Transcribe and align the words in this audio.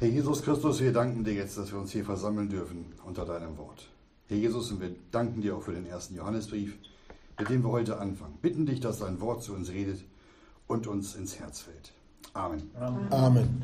Herr 0.00 0.08
Jesus 0.08 0.42
Christus, 0.42 0.80
wir 0.80 0.92
danken 0.92 1.22
dir 1.22 1.34
jetzt, 1.34 1.56
dass 1.56 1.70
wir 1.70 1.78
uns 1.78 1.92
hier 1.92 2.04
versammeln 2.04 2.48
dürfen 2.48 2.86
unter 3.04 3.24
deinem 3.24 3.56
Wort. 3.58 3.88
Herr 4.26 4.36
Jesus, 4.36 4.70
und 4.72 4.80
wir 4.80 4.90
danken 5.12 5.40
dir 5.40 5.56
auch 5.56 5.62
für 5.62 5.72
den 5.72 5.86
ersten 5.86 6.16
Johannesbrief, 6.16 6.74
mit 7.38 7.48
dem 7.48 7.62
wir 7.62 7.70
heute 7.70 7.98
anfangen. 8.00 8.34
Bitten 8.42 8.66
dich, 8.66 8.80
dass 8.80 8.98
dein 8.98 9.20
Wort 9.20 9.44
zu 9.44 9.54
uns 9.54 9.70
redet 9.70 10.02
und 10.66 10.88
uns 10.88 11.14
ins 11.14 11.38
Herz 11.38 11.60
fällt. 11.60 11.92
Amen. 12.32 12.70
Amen. 12.80 13.12
Amen. 13.12 13.62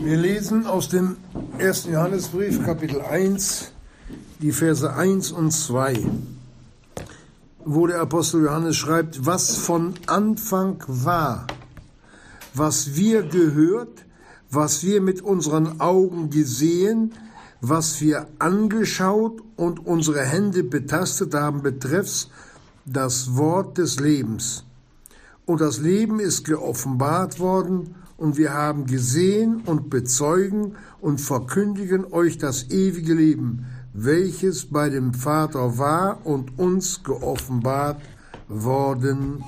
Wir 0.00 0.16
lesen 0.16 0.66
aus 0.66 0.88
dem 0.88 1.16
ersten 1.58 1.92
Johannesbrief, 1.92 2.64
Kapitel 2.64 3.02
1, 3.02 3.72
die 4.40 4.52
Verse 4.52 4.90
1 4.90 5.32
und 5.32 5.50
2, 5.50 5.98
wo 7.64 7.86
der 7.86 8.00
Apostel 8.00 8.44
Johannes 8.44 8.76
schreibt, 8.76 9.26
was 9.26 9.56
von 9.56 9.94
Anfang 10.06 10.82
war, 10.86 11.46
was 12.54 12.96
wir 12.96 13.22
gehört, 13.22 14.04
was 14.50 14.84
wir 14.84 15.00
mit 15.00 15.22
unseren 15.22 15.80
Augen 15.80 16.30
gesehen, 16.30 17.12
was 17.60 18.00
wir 18.00 18.26
angeschaut 18.38 19.40
und 19.56 19.86
unsere 19.86 20.24
Hände 20.24 20.64
betastet 20.64 21.34
haben, 21.34 21.62
betreffs 21.62 22.28
das 22.84 23.36
Wort 23.36 23.78
des 23.78 24.00
Lebens. 24.00 24.64
Und 25.46 25.60
das 25.60 25.78
Leben 25.78 26.20
ist 26.20 26.44
geoffenbart 26.44 27.38
worden, 27.40 27.94
und 28.22 28.36
wir 28.36 28.54
haben 28.54 28.86
gesehen 28.86 29.62
und 29.66 29.90
bezeugen 29.90 30.76
und 31.00 31.20
verkündigen 31.20 32.04
euch 32.12 32.38
das 32.38 32.70
ewige 32.70 33.14
Leben, 33.14 33.66
welches 33.94 34.66
bei 34.66 34.90
dem 34.90 35.12
Vater 35.12 35.76
war 35.76 36.24
und 36.24 36.56
uns 36.56 37.02
geoffenbart 37.02 38.00
worden 38.46 39.42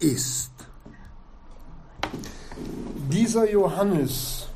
ist. 0.00 0.55
Dieser 3.10 3.48
Johannes, 3.50 4.48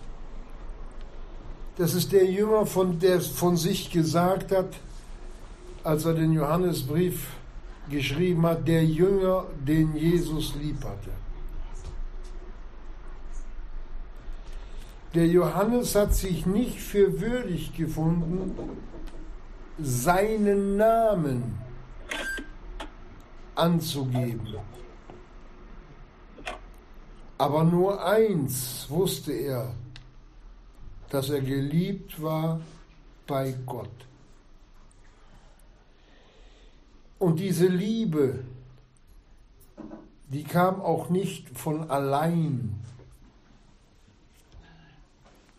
das 1.76 1.94
ist 1.94 2.10
der 2.12 2.26
Jünger, 2.26 2.66
von 2.66 2.98
der 2.98 3.20
von 3.20 3.56
sich 3.56 3.90
gesagt 3.90 4.50
hat, 4.50 4.74
als 5.84 6.04
er 6.04 6.14
den 6.14 6.32
Johannesbrief 6.32 7.28
geschrieben 7.88 8.44
hat, 8.46 8.66
der 8.66 8.84
Jünger, 8.84 9.46
den 9.66 9.94
Jesus 9.94 10.54
lieb 10.56 10.84
hatte. 10.84 11.10
Der 15.14 15.26
Johannes 15.26 15.94
hat 15.94 16.14
sich 16.14 16.44
nicht 16.46 16.80
für 16.80 17.20
würdig 17.20 17.76
gefunden, 17.76 18.56
seinen 19.78 20.76
Namen 20.76 21.58
anzugeben. 23.54 24.56
Aber 27.40 27.64
nur 27.64 28.04
eins 28.04 28.84
wusste 28.90 29.32
er, 29.32 29.74
dass 31.08 31.30
er 31.30 31.40
geliebt 31.40 32.20
war 32.20 32.60
bei 33.26 33.54
Gott. 33.64 33.88
Und 37.18 37.40
diese 37.40 37.66
Liebe, 37.66 38.44
die 40.28 40.44
kam 40.44 40.82
auch 40.82 41.08
nicht 41.08 41.58
von 41.58 41.88
allein 41.90 42.78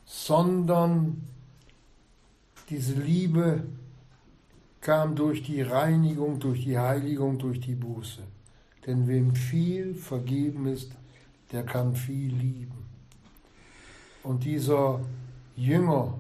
sondern 0.06 1.24
diese 2.70 2.94
Liebe 2.94 3.64
kam 4.82 5.16
durch 5.16 5.42
die 5.42 5.64
Reinigung, 5.64 6.40
durch 6.40 6.64
die 6.64 6.78
Heiligung, 6.78 7.40
durch 7.40 7.59
die 7.59 7.74
Buße. 7.74 8.22
Denn 8.86 9.08
wem 9.08 9.34
viel 9.34 9.96
vergeben 9.96 10.68
ist, 10.68 10.92
der 11.52 11.64
kann 11.66 11.96
viel 11.96 12.34
lieben. 12.34 12.86
Und 14.24 14.44
dieser 14.44 15.00
Jünger, 15.56 16.18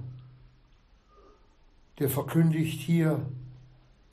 der 1.99 2.09
verkündigt 2.09 2.79
hier 2.81 3.25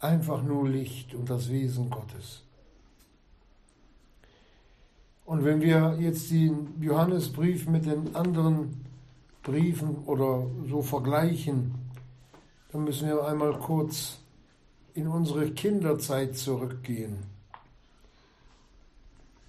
einfach 0.01 0.43
nur 0.43 0.69
Licht 0.69 1.15
und 1.15 1.29
das 1.31 1.51
Wesen 1.51 1.91
Gottes. 1.91 2.43
Und 5.25 5.45
wenn 5.45 5.61
wir 5.61 5.99
jetzt 6.01 6.31
den 6.31 6.81
Johannesbrief 6.81 7.69
mit 7.69 7.85
den 7.85 8.15
anderen 8.15 8.85
Briefen 9.43 10.05
oder 10.07 10.47
so 10.69 10.83
vergleichen, 10.83 11.75
dann 12.73 12.85
müssen 12.85 13.09
wir 13.09 13.27
einmal 13.27 13.59
kurz 13.59 14.21
in 14.95 15.07
unsere 15.07 15.51
Kinderzeit 15.51 16.37
zurückgehen. 16.37 17.19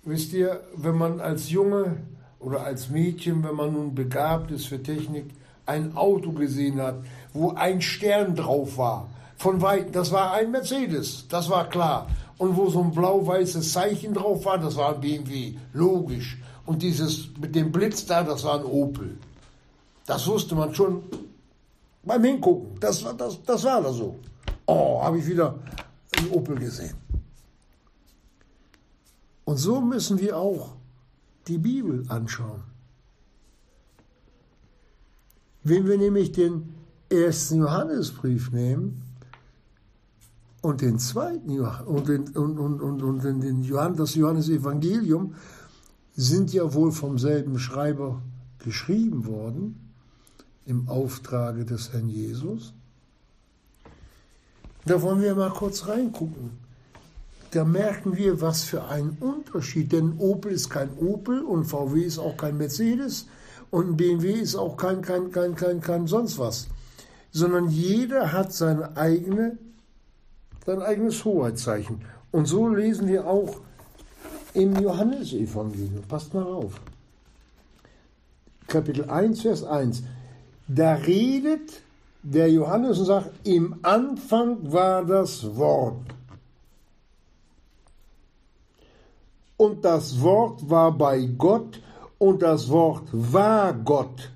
Wisst 0.10 0.34
ihr, 0.34 0.62
wenn 0.76 0.98
man 0.98 1.22
als 1.22 1.52
Junge 1.52 1.98
oder 2.40 2.64
als 2.64 2.90
Mädchen, 2.90 3.44
wenn 3.44 3.54
man 3.54 3.74
nun 3.74 3.94
begabt 3.94 4.50
ist 4.50 4.66
für 4.66 4.82
Technik, 4.82 5.26
ein 5.68 5.96
Auto 5.96 6.32
gesehen 6.32 6.82
hat, 6.82 6.96
wo 7.32 7.52
ein 7.52 7.80
Stern 7.80 8.36
drauf 8.36 8.80
war, 8.80 9.08
von 9.38 9.62
weitem, 9.62 9.92
das 9.92 10.12
war 10.12 10.34
ein 10.34 10.50
Mercedes, 10.50 11.28
das 11.30 11.48
war 11.52 11.70
klar. 11.70 12.08
Und 12.40 12.58
wo 12.58 12.72
so 12.72 12.82
ein 12.82 12.90
blau-weißes 12.90 13.72
Zeichen 13.72 14.16
drauf 14.16 14.46
war, 14.46 14.58
das 14.58 14.78
war 14.78 14.96
ein 14.96 15.02
BMW, 15.02 15.54
logisch. 15.74 16.40
Und 16.66 16.82
dieses 16.82 17.30
mit 17.40 17.54
dem 17.54 17.72
Blitz 17.72 18.04
da, 18.08 18.24
das 18.24 18.44
war 18.44 18.58
ein 18.58 18.66
Opel. 18.66 19.16
Das 20.08 20.26
wusste 20.26 20.56
man 20.56 20.74
schon 20.74 21.04
beim 22.04 22.24
Hingucken. 22.24 22.80
Das, 22.80 23.06
das, 23.16 23.44
das 23.44 23.64
war 23.64 23.84
da 23.84 23.94
so. 23.94 24.16
Oh, 24.66 25.04
habe 25.04 25.20
ich 25.20 25.28
wieder 25.28 25.54
einen 26.18 26.32
Opel 26.32 26.56
gesehen. 26.56 26.96
Und 29.50 29.58
so 29.58 29.82
müssen 29.82 30.20
wir 30.20 30.38
auch 30.38 30.76
die 31.48 31.58
Bibel 31.58 32.06
anschauen. 32.08 32.62
Wenn 35.64 35.88
wir 35.88 35.98
nämlich 35.98 36.32
den 36.34 36.76
ersten 37.10 37.62
Johannesbrief 37.62 38.52
nehmen 38.52 39.02
und 40.62 40.82
den 40.82 41.00
zweiten 41.00 41.60
und, 41.60 42.08
den, 42.08 42.28
und, 42.38 42.60
und, 42.60 42.80
und, 42.80 43.02
und 43.02 43.24
den 43.24 43.64
Johann, 43.64 43.96
das 43.96 44.14
Johannesevangelium 44.14 45.34
sind 46.16 46.54
ja 46.54 46.72
wohl 46.76 46.92
vom 46.92 47.18
selben 47.18 47.58
Schreiber 47.58 48.22
geschrieben 48.60 49.26
worden 49.26 49.80
im 50.68 50.88
Auftrage 50.88 51.66
des 51.66 51.92
Herrn 51.92 52.10
Jesus. 52.10 52.76
Da 54.86 55.02
wollen 55.02 55.24
wir 55.24 55.34
mal 55.34 55.50
kurz 55.50 55.88
reingucken. 55.88 56.69
Da 57.52 57.64
merken 57.64 58.16
wir, 58.16 58.42
was 58.42 58.64
für 58.64 58.86
ein 58.86 59.18
Unterschied. 59.20 59.92
Denn 59.92 60.20
Opel 60.20 60.52
ist 60.52 60.70
kein 60.70 60.96
Opel 60.98 61.42
und 61.42 61.66
VW 61.66 62.02
ist 62.02 62.20
auch 62.20 62.38
kein 62.38 62.58
Mercedes 62.58 63.28
und 63.72 63.98
BMW 63.98 64.32
ist 64.32 64.56
auch 64.56 64.78
kein, 64.78 65.02
kein, 65.02 65.32
kein, 65.32 65.56
kein, 65.56 65.82
kein 65.82 66.08
sonst 66.08 66.38
was. 66.38 66.68
Sondern 67.32 67.70
jeder 67.70 68.34
hat 68.34 68.54
seine 68.54 68.96
eigene, 68.98 69.58
sein 70.66 70.82
eigenes 70.82 71.24
Hoheitszeichen. 71.26 72.02
Und 72.32 72.46
so 72.46 72.68
lesen 72.68 73.08
wir 73.08 73.28
auch 73.28 73.58
im 74.54 74.76
Johannesevangelium. 74.76 76.04
Passt 76.08 76.34
mal 76.34 76.44
auf. 76.44 76.80
Kapitel 78.68 79.10
1, 79.10 79.42
Vers 79.42 79.64
1. 79.64 80.04
Da 80.68 80.94
redet 80.94 81.82
der 82.22 82.52
Johannes 82.52 83.00
und 83.00 83.06
sagt, 83.06 83.32
im 83.48 83.80
Anfang 83.82 84.72
war 84.72 85.04
das 85.04 85.56
Wort. 85.56 86.19
Und 89.60 89.84
das 89.84 90.22
Wort 90.22 90.70
war 90.70 90.98
bei 90.98 91.26
Gott 91.26 91.82
und 92.18 92.42
das 92.42 92.70
Wort 92.70 93.10
war 93.12 93.74
Gott. 93.74 94.32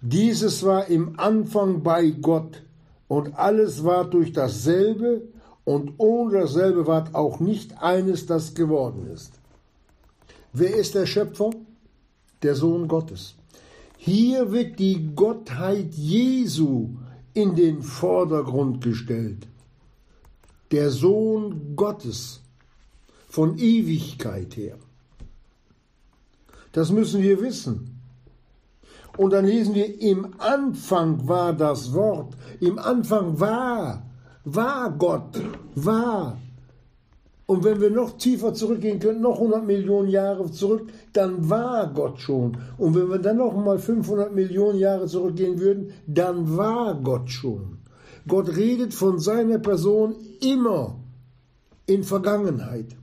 Dieses 0.00 0.62
war 0.62 0.86
im 0.86 1.18
Anfang 1.18 1.82
bei 1.82 2.10
Gott 2.10 2.62
und 3.08 3.36
alles 3.36 3.82
war 3.82 4.04
durch 4.04 4.32
dasselbe 4.32 5.22
und 5.64 5.94
ohne 5.98 6.42
dasselbe 6.42 6.86
war 6.86 7.08
auch 7.14 7.40
nicht 7.40 7.82
eines, 7.82 8.26
das 8.26 8.54
geworden 8.54 9.08
ist. 9.12 9.32
Wer 10.52 10.76
ist 10.76 10.94
der 10.94 11.06
Schöpfer? 11.06 11.50
Der 12.44 12.54
Sohn 12.54 12.86
Gottes. 12.86 13.34
Hier 13.96 14.52
wird 14.52 14.78
die 14.78 15.16
Gottheit 15.16 15.92
Jesu 15.94 16.90
in 17.32 17.56
den 17.56 17.82
Vordergrund 17.82 18.84
gestellt. 18.84 19.48
Der 20.70 20.90
Sohn 20.90 21.74
Gottes 21.74 22.43
von 23.34 23.58
Ewigkeit 23.58 24.56
her. 24.56 24.76
Das 26.70 26.92
müssen 26.92 27.20
wir 27.20 27.40
wissen. 27.40 28.00
Und 29.16 29.32
dann 29.32 29.44
lesen 29.44 29.74
wir, 29.74 30.00
im 30.00 30.34
Anfang 30.38 31.26
war 31.26 31.52
das 31.52 31.92
Wort, 31.92 32.36
im 32.60 32.78
Anfang 32.78 33.40
war, 33.40 34.06
war 34.44 34.88
Gott, 34.96 35.40
war. 35.74 36.38
Und 37.46 37.64
wenn 37.64 37.80
wir 37.80 37.90
noch 37.90 38.18
tiefer 38.18 38.54
zurückgehen 38.54 39.00
können, 39.00 39.20
noch 39.20 39.40
100 39.40 39.66
Millionen 39.66 40.10
Jahre 40.10 40.48
zurück, 40.52 40.92
dann 41.12 41.50
war 41.50 41.92
Gott 41.92 42.20
schon. 42.20 42.56
Und 42.78 42.94
wenn 42.94 43.10
wir 43.10 43.18
dann 43.18 43.38
noch 43.38 43.56
mal 43.56 43.80
500 43.80 44.32
Millionen 44.32 44.78
Jahre 44.78 45.06
zurückgehen 45.06 45.58
würden, 45.58 45.92
dann 46.06 46.56
war 46.56 46.94
Gott 46.94 47.30
schon. 47.30 47.78
Gott 48.28 48.56
redet 48.56 48.94
von 48.94 49.18
seiner 49.18 49.58
Person 49.58 50.14
immer 50.40 51.00
in 51.86 52.04
Vergangenheit. 52.04 52.94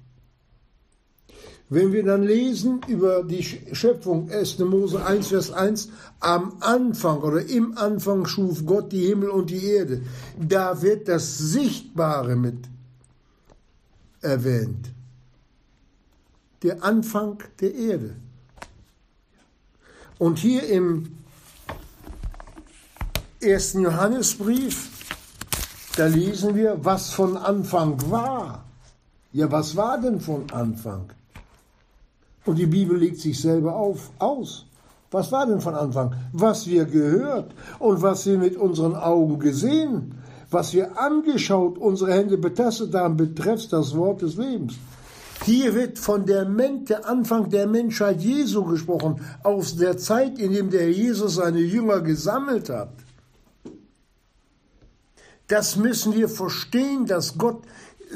Wenn 1.72 1.94
wir 1.94 2.04
dann 2.04 2.24
lesen 2.24 2.82
über 2.90 3.24
die 3.24 3.42
Schöpfung 3.42 4.30
1. 4.30 4.60
Mose 4.60 5.06
1, 5.06 5.28
Vers 5.30 5.52
1, 5.54 5.88
am 6.20 6.58
Anfang 6.60 7.22
oder 7.22 7.46
im 7.46 7.78
Anfang 7.78 8.26
schuf 8.26 8.66
Gott 8.66 8.92
die 8.92 9.08
Himmel 9.08 9.30
und 9.30 9.50
die 9.50 9.64
Erde, 9.64 10.02
da 10.38 10.82
wird 10.82 11.08
das 11.08 11.38
Sichtbare 11.38 12.36
mit 12.36 12.58
erwähnt. 14.20 14.92
Der 16.62 16.84
Anfang 16.84 17.42
der 17.62 17.74
Erde. 17.74 18.16
Und 20.20 20.40
hier 20.40 20.68
im 20.68 21.16
ersten 23.40 23.84
Johannesbrief, 23.84 24.90
da 25.96 26.08
lesen 26.08 26.54
wir, 26.54 26.84
was 26.84 27.12
von 27.12 27.38
Anfang 27.38 28.12
war. 28.12 28.66
Ja, 29.32 29.50
was 29.50 29.78
war 29.78 30.02
denn 30.02 30.20
von 30.20 30.52
Anfang? 30.52 31.14
Und 32.46 32.58
die 32.58 32.66
Bibel 32.66 32.98
legt 32.98 33.20
sich 33.20 33.40
selber 33.40 33.76
auf, 33.76 34.12
aus. 34.20 34.66
Was 35.12 35.32
war 35.32 35.46
denn 35.46 35.62
von 35.62 35.76
Anfang? 35.76 36.16
Was 36.32 36.68
wir 36.68 36.86
gehört 36.86 37.54
und 37.80 38.02
was 38.02 38.26
wir 38.26 38.38
mit 38.38 38.56
unseren 38.56 38.96
Augen 38.96 39.40
gesehen, 39.40 40.16
was 40.50 40.74
wir 40.74 40.98
angeschaut, 40.98 41.78
unsere 41.78 42.14
Hände 42.14 42.38
betastet 42.38 42.94
haben, 42.94 43.18
betrifft 43.18 43.72
das 43.74 43.96
Wort 43.96 44.22
des 44.22 44.38
Lebens. 44.38 44.76
Hier 45.44 45.74
wird 45.74 45.98
von 45.98 46.26
der, 46.26 46.46
Men 46.46 46.86
der 46.86 47.08
Anfang 47.08 47.50
der 47.50 47.68
Menschheit 47.68 48.22
Jesu 48.22 48.64
gesprochen, 48.64 49.22
aus 49.44 49.76
der 49.76 49.98
Zeit, 49.98 50.38
in 50.40 50.54
dem 50.54 50.70
der 50.70 50.92
Jesus 50.92 51.36
seine 51.36 51.60
Jünger 51.60 52.02
gesammelt 52.02 52.70
hat. 52.70 52.94
Das 55.48 55.76
müssen 55.76 56.14
wir 56.14 56.30
verstehen, 56.30 57.06
dass 57.06 57.38
Gott 57.38 57.64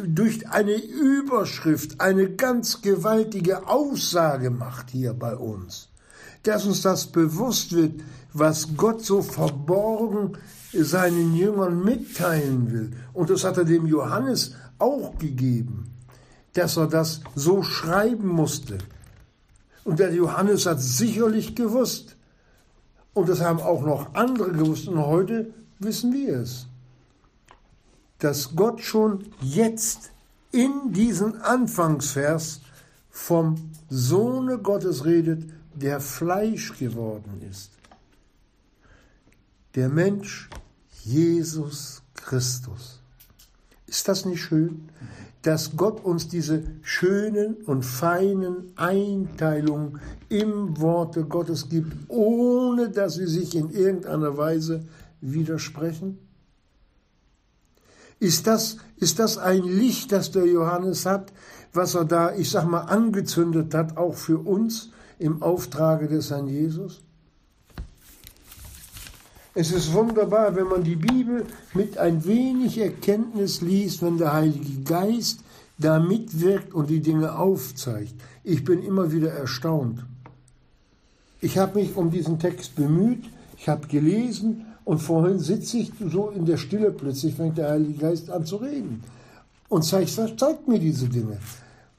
durch 0.04 0.50
eine 0.50 0.76
Überschrift 0.76 2.02
eine 2.02 2.30
ganz 2.32 2.82
gewaltige 2.82 3.68
Aussage 3.68 4.50
macht 4.50 4.92
hier 4.92 5.14
bei 5.14 5.36
uns. 5.36 5.90
Dass 6.44 6.66
uns 6.66 6.82
das 6.82 7.08
bewusst 7.08 7.74
wird, 7.74 8.02
was 8.34 8.76
Gott 8.76 9.04
so 9.04 9.22
verborgen 9.22 10.38
seinen 10.74 11.36
Jüngern 11.36 11.84
mitteilen 11.84 12.72
will. 12.72 12.92
Und 13.14 13.30
das 13.30 13.44
hat 13.44 13.58
er 13.58 13.66
dem 13.66 13.88
Johannes 13.88 14.54
auch 14.78 15.18
gegeben, 15.18 15.92
dass 16.54 16.78
er 16.78 16.88
das 16.88 17.22
so 17.34 17.64
schreiben 17.64 18.28
musste. 18.28 18.78
Und 19.84 20.00
der 20.00 20.14
Johannes 20.14 20.66
hat 20.66 20.82
sicherlich 20.82 21.56
gewusst. 21.56 22.18
Und 23.14 23.30
das 23.30 23.40
haben 23.40 23.60
auch 23.60 23.84
noch 23.84 24.14
andere 24.14 24.52
gewusst. 24.52 24.88
Und 24.88 24.98
heute 24.98 25.54
wissen 25.80 26.12
wir 26.12 26.40
es 26.40 26.68
dass 28.26 28.56
Gott 28.56 28.82
schon 28.82 29.24
jetzt 29.40 30.12
in 30.52 30.92
diesem 30.92 31.40
Anfangsvers 31.44 32.60
vom 33.12 33.70
Sohne 33.88 34.58
Gottes 34.58 35.06
redet, 35.06 35.44
der 35.76 36.00
Fleisch 36.00 36.76
geworden 36.80 37.44
ist. 37.48 37.70
Der 39.76 39.90
Mensch 39.90 40.50
Jesus 41.04 42.02
Christus. 42.16 43.00
Ist 43.86 44.08
das 44.08 44.26
nicht 44.26 44.42
schön, 44.42 44.90
dass 45.44 45.78
Gott 45.78 46.04
uns 46.04 46.28
diese 46.28 46.64
schönen 46.82 47.58
und 47.68 47.84
feinen 47.84 48.72
Einteilungen 48.76 50.00
im 50.30 50.82
Worte 50.82 51.26
Gottes 51.26 51.70
gibt, 51.70 51.94
ohne 52.08 52.90
dass 52.90 53.14
sie 53.14 53.28
sich 53.28 53.56
in 53.56 53.70
irgendeiner 53.70 54.36
Weise 54.36 54.84
widersprechen? 55.22 56.18
Ist 58.20 58.48
das, 58.48 58.78
ist 58.98 59.20
das 59.20 59.38
ein 59.38 59.64
Licht, 59.64 60.12
das 60.12 60.32
der 60.32 60.46
Johannes 60.46 61.06
hat, 61.06 61.34
was 61.74 61.96
er 61.96 62.06
da, 62.06 62.34
ich 62.34 62.50
sag 62.50 62.66
mal, 62.66 62.82
angezündet 62.82 63.74
hat, 63.74 63.98
auch 63.98 64.16
für 64.16 64.40
uns 64.40 64.92
im 65.20 65.42
Auftrage 65.42 66.08
des 66.08 66.32
Herrn 66.32 66.48
Jesus? 66.48 67.02
Es 69.58 69.72
ist 69.72 69.94
wunderbar, 69.94 70.56
wenn 70.56 70.68
man 70.68 70.84
die 70.84 70.98
Bibel 70.98 71.46
mit 71.74 71.98
ein 71.98 72.26
wenig 72.26 72.78
Erkenntnis 72.78 73.62
liest, 73.62 74.02
wenn 74.02 74.18
der 74.18 74.34
Heilige 74.34 74.82
Geist 74.84 75.42
da 75.78 76.00
mitwirkt 76.00 76.74
und 76.74 76.90
die 76.90 77.00
Dinge 77.00 77.38
aufzeigt. 77.38 78.14
Ich 78.44 78.64
bin 78.66 78.84
immer 78.84 79.12
wieder 79.12 79.32
erstaunt. 79.32 80.06
Ich 81.40 81.58
habe 81.58 81.80
mich 81.80 81.96
um 81.96 82.12
diesen 82.12 82.40
Text 82.40 82.76
bemüht, 82.76 83.24
ich 83.58 83.70
habe 83.70 83.88
gelesen 83.88 84.66
und 84.86 85.00
vorhin 85.00 85.40
sitze 85.40 85.78
ich 85.78 85.92
so 86.12 86.30
in 86.30 86.46
der 86.46 86.58
Stille, 86.58 86.92
plötzlich 86.92 87.36
fängt 87.36 87.58
der 87.58 87.72
Heilige 87.72 88.00
Geist 88.00 88.30
an 88.30 88.46
zu 88.46 88.58
reden 88.58 89.04
und 89.68 89.84
zeigt, 89.84 90.12
zeigt 90.12 90.68
mir 90.68 90.80
diese 90.80 91.10
Dinge. 91.10 91.38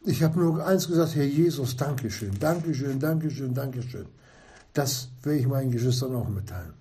Ich 0.05 0.23
habe 0.23 0.39
nur 0.39 0.65
eins 0.65 0.87
gesagt, 0.87 1.17
Herr 1.17 1.25
Jesus, 1.25 1.77
Dankeschön, 1.77 2.31
Dankeschön, 2.39 2.99
Dankeschön, 3.01 3.53
Dankeschön. 3.53 4.07
Das 4.73 5.09
werde 5.23 5.41
ich 5.41 5.49
meinen 5.49 5.73
Geschwistern 5.73 6.15
auch 6.15 6.29
mitteilen. 6.29 6.75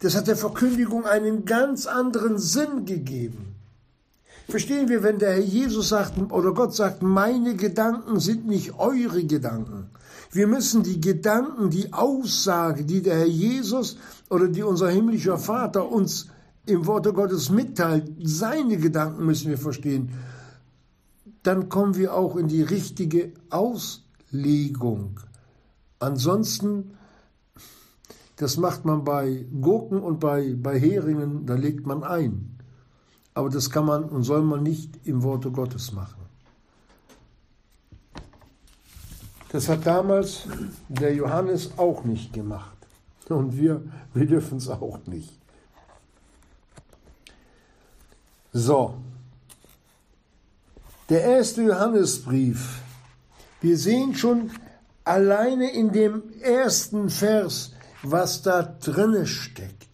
Das 0.00 0.14
hat 0.14 0.28
der 0.28 0.36
Verkündigung 0.36 1.04
einen 1.04 1.44
ganz 1.44 1.86
anderen 1.86 2.38
Sinn 2.38 2.84
gegeben. 2.84 3.56
Verstehen 4.48 4.88
wir, 4.88 5.02
wenn 5.02 5.18
der 5.18 5.32
Herr 5.32 5.40
Jesus 5.40 5.88
sagt 5.88 6.12
oder 6.30 6.52
Gott 6.52 6.74
sagt, 6.74 7.02
meine 7.02 7.56
Gedanken 7.56 8.20
sind 8.20 8.46
nicht 8.46 8.78
eure 8.78 9.24
Gedanken. 9.24 9.90
Wir 10.32 10.46
müssen 10.46 10.82
die 10.82 11.00
Gedanken, 11.00 11.70
die 11.70 11.92
Aussage, 11.92 12.84
die 12.84 13.02
der 13.02 13.16
Herr 13.18 13.26
Jesus 13.26 13.96
oder 14.28 14.48
die 14.48 14.62
unser 14.62 14.90
himmlischer 14.90 15.38
Vater 15.38 15.90
uns 15.90 16.28
im 16.66 16.86
Worte 16.86 17.12
Gottes 17.12 17.48
mitteilt, 17.48 18.10
seine 18.22 18.76
Gedanken 18.76 19.24
müssen 19.24 19.50
wir 19.50 19.58
verstehen. 19.58 20.10
Dann 21.42 21.68
kommen 21.68 21.96
wir 21.96 22.14
auch 22.14 22.36
in 22.36 22.48
die 22.48 22.62
richtige 22.62 23.32
Auslegung. 23.50 25.20
Ansonsten, 26.00 26.90
das 28.34 28.56
macht 28.56 28.84
man 28.84 29.04
bei 29.04 29.46
Gurken 29.60 30.00
und 30.00 30.18
bei, 30.18 30.54
bei 30.54 30.78
Heringen, 30.78 31.46
da 31.46 31.54
legt 31.54 31.86
man 31.86 32.02
ein. 32.02 32.58
Aber 33.32 33.48
das 33.48 33.70
kann 33.70 33.86
man 33.86 34.04
und 34.04 34.24
soll 34.24 34.42
man 34.42 34.62
nicht 34.62 35.06
im 35.06 35.22
Worte 35.22 35.52
Gottes 35.52 35.92
machen. 35.92 36.25
Das 39.56 39.70
hat 39.70 39.86
damals 39.86 40.42
der 40.86 41.14
Johannes 41.14 41.78
auch 41.78 42.04
nicht 42.04 42.34
gemacht. 42.34 42.76
Und 43.30 43.56
wir, 43.56 43.80
wir 44.12 44.26
dürfen 44.26 44.58
es 44.58 44.68
auch 44.68 44.98
nicht. 45.06 45.32
So. 48.52 48.96
Der 51.08 51.22
erste 51.22 51.62
Johannesbrief. 51.62 52.82
Wir 53.62 53.78
sehen 53.78 54.14
schon 54.14 54.50
alleine 55.04 55.72
in 55.72 55.90
dem 55.90 56.22
ersten 56.42 57.08
Vers, 57.08 57.72
was 58.02 58.42
da 58.42 58.62
drinne 58.62 59.26
steckt. 59.26 59.88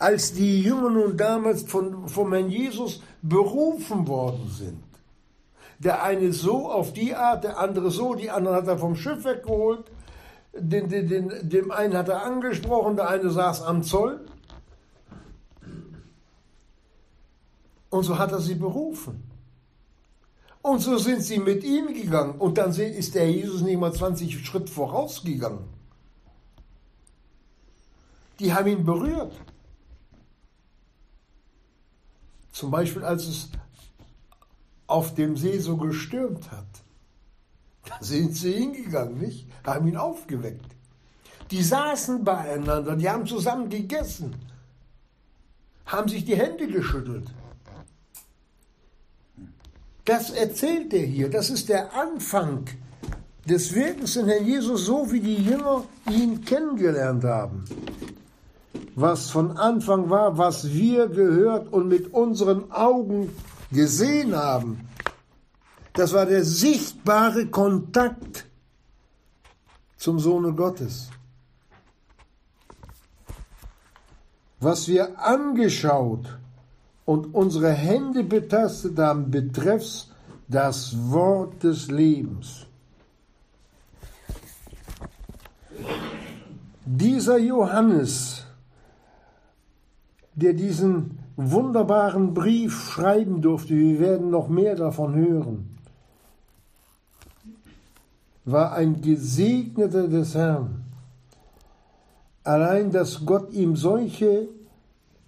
Als 0.00 0.32
die 0.32 0.60
Jünger 0.64 0.90
nun 0.90 1.16
damals 1.16 1.62
von, 1.62 2.08
vom 2.08 2.32
Herrn 2.32 2.50
Jesus 2.50 3.00
berufen 3.22 4.08
worden 4.08 4.50
sind, 4.50 4.87
der 5.78 6.02
eine 6.02 6.32
so 6.32 6.70
auf 6.70 6.92
die 6.92 7.14
Art, 7.14 7.44
der 7.44 7.58
andere 7.58 7.90
so, 7.90 8.14
die 8.14 8.30
anderen 8.30 8.56
hat 8.56 8.66
er 8.66 8.78
vom 8.78 8.96
Schiff 8.96 9.24
weggeholt, 9.24 9.90
den, 10.54 10.88
den, 10.88 11.08
den, 11.08 11.48
dem 11.48 11.70
einen 11.70 11.96
hat 11.96 12.08
er 12.08 12.24
angesprochen, 12.24 12.96
der 12.96 13.08
eine 13.08 13.30
saß 13.30 13.62
am 13.62 13.82
Zoll. 13.82 14.26
Und 17.90 18.02
so 18.02 18.18
hat 18.18 18.32
er 18.32 18.40
sie 18.40 18.54
berufen. 18.54 19.22
Und 20.60 20.80
so 20.80 20.98
sind 20.98 21.22
sie 21.22 21.38
mit 21.38 21.64
ihm 21.64 21.94
gegangen. 21.94 22.34
Und 22.38 22.58
dann 22.58 22.72
ist 22.72 23.14
der 23.14 23.30
Jesus 23.30 23.62
nicht 23.62 23.78
mal 23.78 23.92
20 23.92 24.44
Schritt 24.44 24.68
vorausgegangen. 24.68 25.64
Die 28.40 28.52
haben 28.52 28.68
ihn 28.68 28.84
berührt. 28.84 29.32
Zum 32.52 32.70
Beispiel, 32.70 33.04
als 33.04 33.26
es 33.26 33.50
auf 34.88 35.14
dem 35.14 35.36
See 35.36 35.58
so 35.58 35.76
gestürmt 35.76 36.50
hat. 36.50 36.66
Da 37.86 37.96
sind 38.00 38.34
sie 38.34 38.52
hingegangen, 38.52 39.18
nicht? 39.18 39.46
Haben 39.64 39.86
ihn 39.86 39.96
aufgeweckt. 39.96 40.66
Die 41.52 41.62
saßen 41.62 42.24
beieinander, 42.24 42.96
die 42.96 43.08
haben 43.08 43.26
zusammen 43.26 43.70
gegessen, 43.70 44.34
haben 45.86 46.08
sich 46.08 46.24
die 46.24 46.36
Hände 46.36 46.66
geschüttelt. 46.66 47.28
Das 50.04 50.30
erzählt 50.30 50.92
er 50.94 51.04
hier. 51.04 51.30
Das 51.30 51.50
ist 51.50 51.68
der 51.68 51.94
Anfang 51.94 52.66
des 53.46 53.74
Wirkens 53.74 54.16
in 54.16 54.26
Herrn 54.26 54.46
Jesus, 54.46 54.86
so 54.86 55.10
wie 55.12 55.20
die 55.20 55.36
Jünger 55.36 55.84
ihn 56.10 56.44
kennengelernt 56.44 57.24
haben. 57.24 57.64
Was 58.94 59.30
von 59.30 59.56
Anfang 59.56 60.10
war, 60.10 60.36
was 60.36 60.72
wir 60.72 61.08
gehört 61.08 61.72
und 61.72 61.88
mit 61.88 62.12
unseren 62.12 62.70
Augen 62.72 63.30
gesehen 63.70 64.34
haben, 64.34 64.88
das 65.92 66.12
war 66.12 66.26
der 66.26 66.44
sichtbare 66.44 67.46
Kontakt 67.46 68.46
zum 69.96 70.18
Sohne 70.18 70.52
Gottes. 70.52 71.10
Was 74.60 74.88
wir 74.88 75.18
angeschaut 75.18 76.38
und 77.04 77.34
unsere 77.34 77.72
Hände 77.72 78.24
betastet 78.24 78.98
haben, 78.98 79.30
betreffs 79.30 80.10
das 80.48 80.96
Wort 81.10 81.62
des 81.62 81.90
Lebens. 81.90 82.66
Dieser 86.84 87.38
Johannes, 87.38 88.44
der 90.34 90.54
diesen 90.54 91.18
wunderbaren 91.38 92.34
Brief 92.34 92.90
schreiben 92.90 93.40
durfte, 93.40 93.74
wir 93.76 94.00
werden 94.00 94.28
noch 94.28 94.48
mehr 94.48 94.74
davon 94.74 95.14
hören, 95.14 95.78
war 98.44 98.72
ein 98.72 99.00
Gesegneter 99.00 100.08
des 100.08 100.34
Herrn. 100.34 100.84
Allein, 102.42 102.90
dass 102.90 103.24
Gott 103.24 103.52
ihm 103.52 103.76
solche 103.76 104.48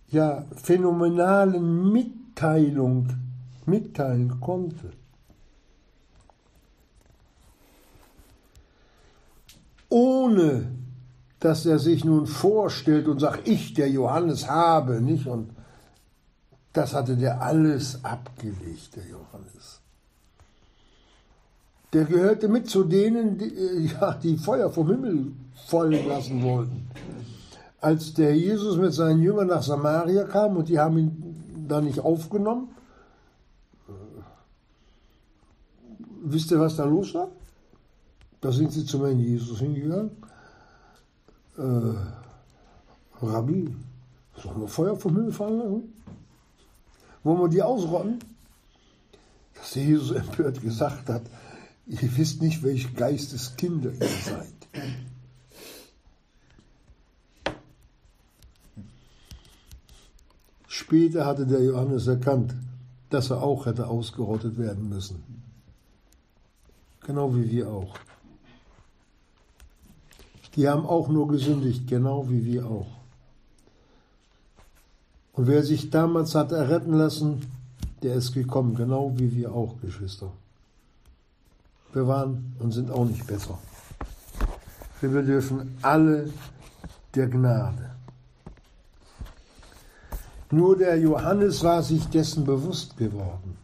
ja, 0.09 0.45
phänomenalen 0.57 1.93
Mitteilung 1.93 3.09
mitteilen 3.67 4.41
konnte. 4.41 4.91
Ohne 9.89 10.73
dass 11.39 11.67
er 11.67 11.79
sich 11.79 12.05
nun 12.05 12.27
vorstellt 12.27 13.07
und 13.07 13.21
sagt, 13.21 13.47
ich, 13.47 13.75
der 13.75 13.89
Johannes, 13.89 14.49
habe, 14.49 15.01
nicht? 15.01 15.27
Und 15.27 15.51
das 16.73 16.95
hatte 16.95 17.17
der 17.17 17.43
alles 17.43 18.05
abgelegt, 18.05 18.95
der 18.97 19.07
Johannes. 19.07 19.81
Der 21.93 22.05
gehörte 22.05 22.49
mit 22.49 22.69
zu 22.71 22.85
denen, 22.85 23.39
die, 23.39 23.53
äh, 23.53 23.81
ja, 23.87 24.15
die 24.15 24.37
Feuer 24.37 24.71
vom 24.71 24.89
Himmel 24.89 25.33
fallen 25.67 26.07
lassen 26.07 26.43
wollten. 26.43 26.89
Als 27.81 28.15
der 28.15 28.37
Jesus 28.37 28.77
mit 28.77 28.93
seinen 28.93 29.23
Jüngern 29.23 29.49
nach 29.49 29.63
Samaria 29.63 30.25
kam 30.25 30.57
und 30.57 30.69
die 30.69 30.79
haben 30.79 30.99
ihn 30.99 31.67
da 31.67 31.81
nicht 31.81 31.99
aufgenommen, 31.99 32.69
äh, 33.89 33.93
wisst 36.23 36.53
ihr, 36.53 36.61
was 36.61 36.77
da 36.77 36.85
los 36.85 37.15
war? 37.15 37.29
Da 38.41 38.53
sind 38.53 38.73
sie 38.73 38.85
zum 38.85 39.05
Herrn 39.05 39.19
Jesus 39.19 39.59
hingegangen. 39.59 40.13
Äh, 41.59 41.95
Rabbi, 43.21 43.75
sollen 44.37 44.61
wir 44.61 44.69
Feuer 44.69 44.97
vom 44.97 45.17
Himmel 45.17 45.33
fallen 45.33 45.59
lassen? 45.59 46.00
Wollen 47.23 47.41
wir 47.41 47.49
die 47.49 47.63
ausrotten? 47.63 48.19
Dass 49.55 49.75
Jesus 49.75 50.11
empört 50.13 50.63
gesagt 50.63 51.09
hat, 51.09 51.23
ihr 51.87 52.17
wisst 52.17 52.41
nicht, 52.41 52.63
welche 52.63 52.91
Geisteskinder 52.93 53.93
ihr 53.93 54.09
seid. 54.09 54.47
Später 60.67 61.27
hatte 61.27 61.47
der 61.47 61.63
Johannes 61.63 62.07
erkannt, 62.07 62.55
dass 63.11 63.31
er 63.31 63.43
auch 63.43 63.67
hätte 63.67 63.87
ausgerottet 63.87 64.57
werden 64.57 64.89
müssen. 64.89 65.23
Genau 67.07 67.35
wie 67.35 67.51
wir 67.51 67.69
auch. 67.69 67.97
Die 70.57 70.69
haben 70.69 70.87
auch 70.87 71.09
nur 71.09 71.29
gesündigt, 71.29 71.87
genau 71.87 72.29
wie 72.29 72.45
wir 72.45 72.67
auch. 72.67 73.00
Und 75.41 75.47
wer 75.47 75.65
sich 75.65 75.89
damals 75.89 76.35
hat 76.35 76.53
erretten 76.53 76.93
lassen, 76.93 77.51
der 78.03 78.15
ist 78.15 78.35
gekommen, 78.35 78.75
genau 78.75 79.15
wie 79.17 79.35
wir 79.35 79.55
auch, 79.55 79.81
Geschwister. 79.81 80.31
Wir 81.95 82.07
waren 82.07 82.55
und 82.59 82.73
sind 82.73 82.91
auch 82.91 83.07
nicht 83.07 83.27
besser. 83.27 83.59
Wir 85.01 85.09
bedürfen 85.09 85.79
alle 85.81 86.29
der 87.15 87.27
Gnade. 87.29 87.89
Nur 90.51 90.77
der 90.77 90.99
Johannes 90.99 91.65
war 91.65 91.83
sich 91.83 92.05
dessen 92.09 92.45
bewusst 92.45 92.99
geworden. 92.99 93.57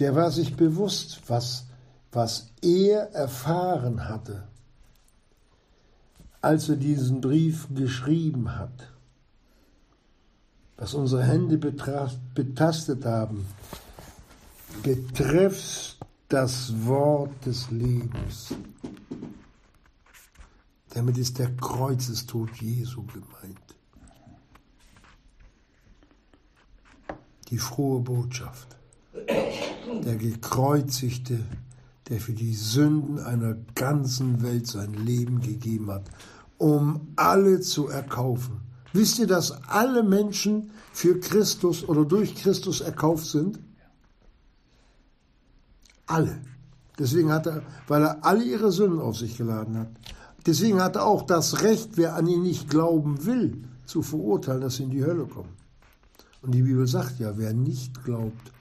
Der 0.00 0.16
war 0.16 0.32
sich 0.32 0.56
bewusst, 0.56 1.22
was, 1.28 1.66
was 2.10 2.48
er 2.60 3.12
erfahren 3.12 4.08
hatte, 4.08 4.42
als 6.40 6.68
er 6.68 6.74
diesen 6.74 7.20
Brief 7.20 7.68
geschrieben 7.72 8.56
hat 8.56 8.90
was 10.76 10.94
unsere 10.94 11.22
Hände 11.22 11.58
betastet 11.58 13.04
haben, 13.04 13.46
betrifft 14.82 15.98
das 16.28 16.72
Wort 16.84 17.46
des 17.46 17.70
Lebens. 17.70 18.54
Damit 20.90 21.18
ist 21.18 21.38
der 21.38 21.54
Kreuzestod 21.56 22.50
Jesu 22.60 23.04
gemeint. 23.04 23.58
Die 27.50 27.58
frohe 27.58 28.00
Botschaft. 28.00 28.76
Der 30.04 30.16
gekreuzigte, 30.16 31.40
der 32.08 32.20
für 32.20 32.32
die 32.32 32.54
Sünden 32.54 33.20
einer 33.20 33.54
ganzen 33.74 34.42
Welt 34.42 34.66
sein 34.66 34.92
Leben 34.94 35.40
gegeben 35.40 35.90
hat, 35.90 36.04
um 36.58 37.12
alle 37.16 37.60
zu 37.60 37.88
erkaufen 37.88 38.60
Wisst 38.94 39.18
ihr, 39.18 39.26
dass 39.26 39.50
alle 39.68 40.04
Menschen 40.04 40.70
für 40.92 41.18
Christus 41.18 41.82
oder 41.82 42.04
durch 42.04 42.36
Christus 42.36 42.80
erkauft 42.80 43.26
sind? 43.26 43.58
Alle. 46.06 46.40
Deswegen 46.96 47.32
hat 47.32 47.48
er, 47.48 47.64
weil 47.88 48.04
er 48.04 48.24
alle 48.24 48.44
ihre 48.44 48.70
Sünden 48.70 49.00
auf 49.00 49.16
sich 49.16 49.36
geladen 49.36 49.76
hat. 49.76 49.88
Deswegen 50.46 50.80
hat 50.80 50.94
er 50.94 51.06
auch 51.06 51.22
das 51.22 51.62
Recht, 51.62 51.96
wer 51.96 52.14
an 52.14 52.28
ihn 52.28 52.42
nicht 52.42 52.70
glauben 52.70 53.26
will, 53.26 53.64
zu 53.84 54.00
verurteilen, 54.00 54.60
dass 54.60 54.76
sie 54.76 54.84
in 54.84 54.90
die 54.90 55.04
Hölle 55.04 55.26
kommen. 55.26 55.56
Und 56.42 56.52
die 56.52 56.62
Bibel 56.62 56.86
sagt 56.86 57.18
ja, 57.18 57.36
wer 57.36 57.52
nicht 57.52 58.04
glaubt, 58.04 58.52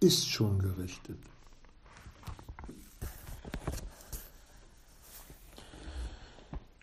ist 0.00 0.26
schon 0.30 0.60
gerichtet. 0.60 1.18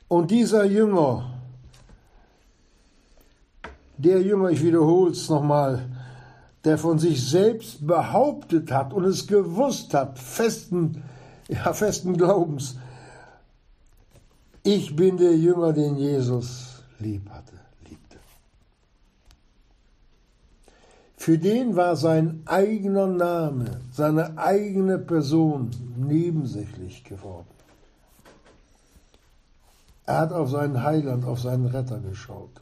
Und 0.07 0.29
dieser 0.29 0.65
Jünger, 0.65 1.34
der 3.97 4.21
Jünger, 4.21 4.49
ich 4.49 4.63
wiederhole 4.63 5.11
es 5.11 5.29
nochmal, 5.29 5.87
der 6.63 6.77
von 6.77 6.99
sich 6.99 7.27
selbst 7.27 7.85
behauptet 7.85 8.71
hat 8.71 8.93
und 8.93 9.05
es 9.05 9.27
gewusst 9.27 9.93
hat, 9.93 10.19
festen, 10.19 11.03
ja, 11.47 11.73
festen 11.73 12.17
Glaubens, 12.17 12.77
ich 14.63 14.95
bin 14.95 15.17
der 15.17 15.37
Jünger, 15.37 15.73
den 15.73 15.95
Jesus 15.95 16.83
lieb 16.99 17.29
hatte, 17.29 17.53
liebte. 17.87 18.17
Für 21.17 21.37
den 21.37 21.75
war 21.75 21.95
sein 21.95 22.41
eigener 22.45 23.07
Name, 23.07 23.81
seine 23.91 24.37
eigene 24.37 24.97
Person 24.97 25.69
nebensächlich 25.95 27.03
geworden. 27.03 27.45
Er 30.07 30.19
hat 30.19 30.33
auf 30.33 30.49
seinen 30.49 30.83
Heiland, 30.83 31.25
auf 31.25 31.39
seinen 31.39 31.67
Retter 31.67 31.99
geschaut 31.99 32.61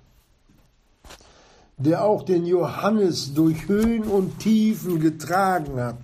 der 1.77 2.03
auch 2.03 2.23
den 2.23 2.45
Johannes 2.45 3.33
durch 3.33 3.67
Höhen 3.67 4.03
und 4.03 4.39
Tiefen 4.39 4.99
getragen 4.99 5.79
hat, 5.79 5.97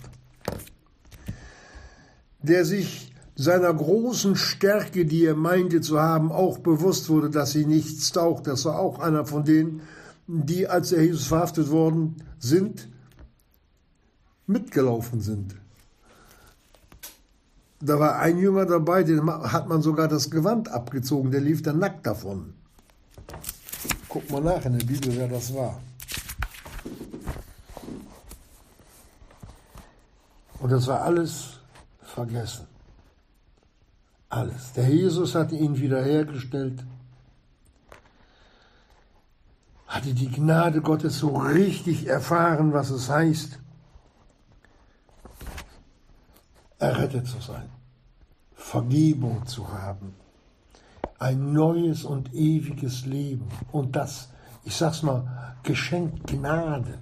der 2.42 2.66
sich 2.66 3.14
seiner 3.36 3.74
großen 3.74 4.36
Stärke, 4.36 5.06
die 5.06 5.24
er 5.26 5.36
meinte 5.36 5.80
zu 5.80 6.00
haben, 6.00 6.32
auch 6.32 6.60
bewusst 6.60 7.10
wurde, 7.10 7.30
dass 7.30 7.52
sie 7.52 7.66
nichts 7.66 8.12
taugt. 8.12 8.48
Das 8.48 8.66
war 8.66 8.80
auch 8.80 9.00
einer 9.00 9.26
von 9.26 9.46
denen, 9.46 9.82
die, 10.28 10.68
als 10.68 10.92
er 10.92 11.04
Jesus 11.04 11.28
verhaftet 11.28 11.72
worden 11.72 12.18
sind, 12.38 12.90
mitgelaufen 14.46 15.22
sind. 15.22 15.56
Da 17.82 17.98
war 17.98 18.20
ein 18.20 18.38
Jünger 18.38 18.66
dabei, 18.66 19.04
den 19.04 19.26
hat 19.26 19.70
man 19.70 19.82
sogar 19.82 20.10
das 20.10 20.30
Gewand 20.30 20.70
abgezogen, 20.70 21.32
der 21.32 21.40
lief 21.40 21.62
dann 21.62 21.80
nackt 21.80 22.06
davon. 22.06 22.56
Guck 24.10 24.28
mal 24.32 24.42
nach 24.42 24.66
in 24.66 24.76
der 24.76 24.86
Bibel, 24.86 25.16
wer 25.16 25.28
das 25.28 25.54
war. 25.54 25.80
Und 30.60 30.72
das 30.72 30.88
war 30.88 31.04
alles 31.04 31.60
vergessen. 32.02 32.68
Alles. 34.30 34.74
Der 34.74 34.90
Jesus 34.90 35.36
hatte 35.36 35.56
ihn 35.56 35.80
wiederhergestellt, 35.80 36.84
hatte 39.86 40.14
die 40.16 40.30
Gnade 40.30 40.82
Gottes 40.82 41.20
so 41.20 41.38
richtig 41.38 42.08
erfahren, 42.08 42.74
was 42.74 42.90
es 42.90 43.10
heißt, 43.10 43.60
errettet 46.80 47.28
zu 47.28 47.40
sein, 47.42 47.70
Vergebung 48.56 49.46
zu 49.46 49.72
haben 49.72 50.16
ein 51.20 51.54
neues 51.54 52.06
und 52.06 52.34
ewiges 52.34 53.06
Leben. 53.06 53.48
Und 53.72 53.96
das, 53.96 54.30
ich 54.64 54.76
sag's 54.76 55.04
mal, 55.04 55.56
geschenkt 55.64 56.28
Gnade. 56.28 56.98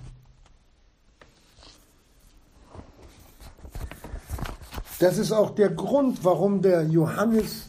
Das 4.99 5.19
ist 5.19 5.31
auch 5.31 5.51
der 5.51 5.69
Grund, 5.69 6.23
warum 6.23 6.61
der 6.63 6.83
Johannes 6.83 7.67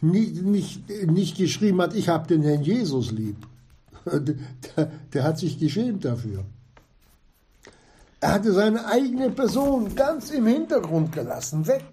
nicht, 0.00 0.42
nicht, 0.42 0.90
nicht 1.06 1.36
geschrieben 1.36 1.80
hat, 1.80 1.94
ich 1.94 2.08
habe 2.08 2.26
den 2.26 2.42
Herrn 2.42 2.62
Jesus 2.62 3.12
lieb. 3.12 3.46
Der, 4.04 4.90
der 5.12 5.22
hat 5.22 5.38
sich 5.38 5.60
geschämt 5.60 6.04
dafür. 6.04 6.44
Er 8.20 8.32
hatte 8.32 8.52
seine 8.52 8.86
eigene 8.86 9.30
Person 9.30 9.94
ganz 9.94 10.30
im 10.30 10.46
Hintergrund 10.46 11.12
gelassen, 11.12 11.66
weg. 11.68 11.84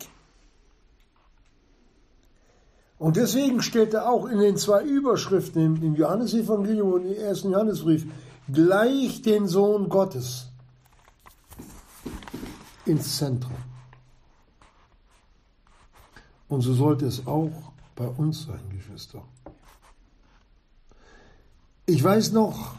Und 3.09 3.17
deswegen 3.17 3.63
steht 3.63 3.95
er 3.95 4.07
auch 4.07 4.27
in 4.27 4.37
den 4.37 4.55
zwei 4.55 4.83
Überschriften 4.83 5.81
im 5.81 5.95
Johannesevangelium 5.95 6.93
und 6.93 7.05
im 7.07 7.15
ersten 7.15 7.49
Johannesbrief 7.49 8.05
gleich 8.53 9.23
den 9.23 9.47
Sohn 9.47 9.89
Gottes 9.89 10.49
ins 12.85 13.17
Zentrum. 13.17 13.55
Und 16.49 16.61
so 16.61 16.75
sollte 16.75 17.07
es 17.07 17.25
auch 17.25 17.49
bei 17.95 18.05
uns 18.05 18.43
sein, 18.43 18.61
Geschwister. 18.69 19.23
Ich 21.87 22.03
weiß 22.03 22.31
noch, 22.33 22.75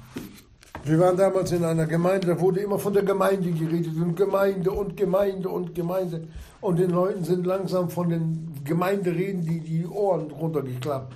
wir 0.84 0.98
waren 0.98 1.16
damals 1.16 1.52
in 1.52 1.64
einer 1.64 1.86
Gemeinde, 1.86 2.28
da 2.28 2.40
wurde 2.40 2.60
immer 2.60 2.78
von 2.78 2.94
der 2.94 3.02
Gemeinde 3.02 3.50
geredet 3.50 3.96
und 3.96 4.16
Gemeinde 4.16 4.70
und 4.70 4.96
Gemeinde 4.96 5.48
und 5.48 5.74
Gemeinde. 5.74 6.28
Und 6.60 6.78
den 6.78 6.90
Leuten 6.90 7.24
sind 7.24 7.46
langsam 7.46 7.90
von 7.90 8.08
den 8.08 8.54
Gemeindereden 8.64 9.42
die, 9.42 9.60
die 9.60 9.86
Ohren 9.86 10.30
runtergeklappt. 10.30 11.14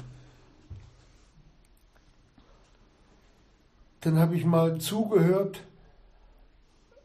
Dann 4.00 4.18
habe 4.18 4.37
ich 4.37 4.44
mal 4.44 4.78
zugehört 4.78 5.61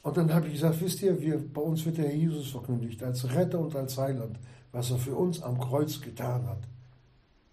und 0.03 0.17
dann 0.17 0.33
habe 0.33 0.47
ich 0.47 0.53
gesagt, 0.53 0.81
wisst 0.81 1.01
ihr, 1.01 1.21
wir, 1.21 1.37
bei 1.37 1.61
uns 1.61 1.85
wird 1.85 1.97
der 1.97 2.07
Herr 2.07 2.15
Jesus 2.15 2.51
verkündigt 2.51 3.01
als 3.03 3.33
Retter 3.33 3.59
und 3.59 3.75
als 3.75 3.97
Heiland, 3.97 4.37
was 4.73 4.91
er 4.91 4.97
für 4.97 5.15
uns 5.15 5.41
am 5.41 5.59
Kreuz 5.59 6.01
getan 6.01 6.45
hat. 6.47 6.59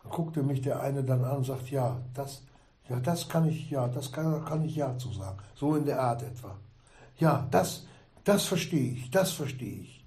Dann 0.03 0.13
guckte 0.13 0.43
mich 0.43 0.63
der 0.63 0.81
eine 0.81 1.05
dann 1.05 1.25
an 1.25 1.39
und 1.39 1.47
sagt, 1.47 1.71
ja, 1.71 2.01
das, 2.15 2.43
ja, 2.89 3.01
das 3.01 3.29
kann 3.29 3.49
ich, 3.49 3.71
ja, 3.71 3.89
das 3.89 4.13
kann, 4.13 4.45
kann 4.45 4.65
ich 4.65 4.77
ja 4.77 4.97
zu 4.99 5.13
sagen. 5.13 5.39
So 5.55 5.75
in 5.77 5.85
der 5.85 6.01
Art 6.01 6.23
etwa. 6.23 6.57
Ja, 7.19 7.47
das, 7.51 7.87
das 8.25 8.45
verstehe 8.45 8.93
ich, 8.93 9.11
das 9.11 9.33
verstehe 9.33 9.81
ich. 9.81 10.05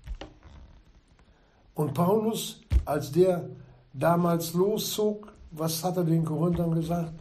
Und 1.76 1.94
Paulus, 1.94 2.62
als 2.86 3.12
der 3.12 3.50
damals 3.94 4.54
loszog, 4.54 5.34
was 5.52 5.84
hat 5.84 5.98
er 5.98 6.04
den 6.04 6.26
Korinthern 6.26 6.76
gesagt? 6.76 7.14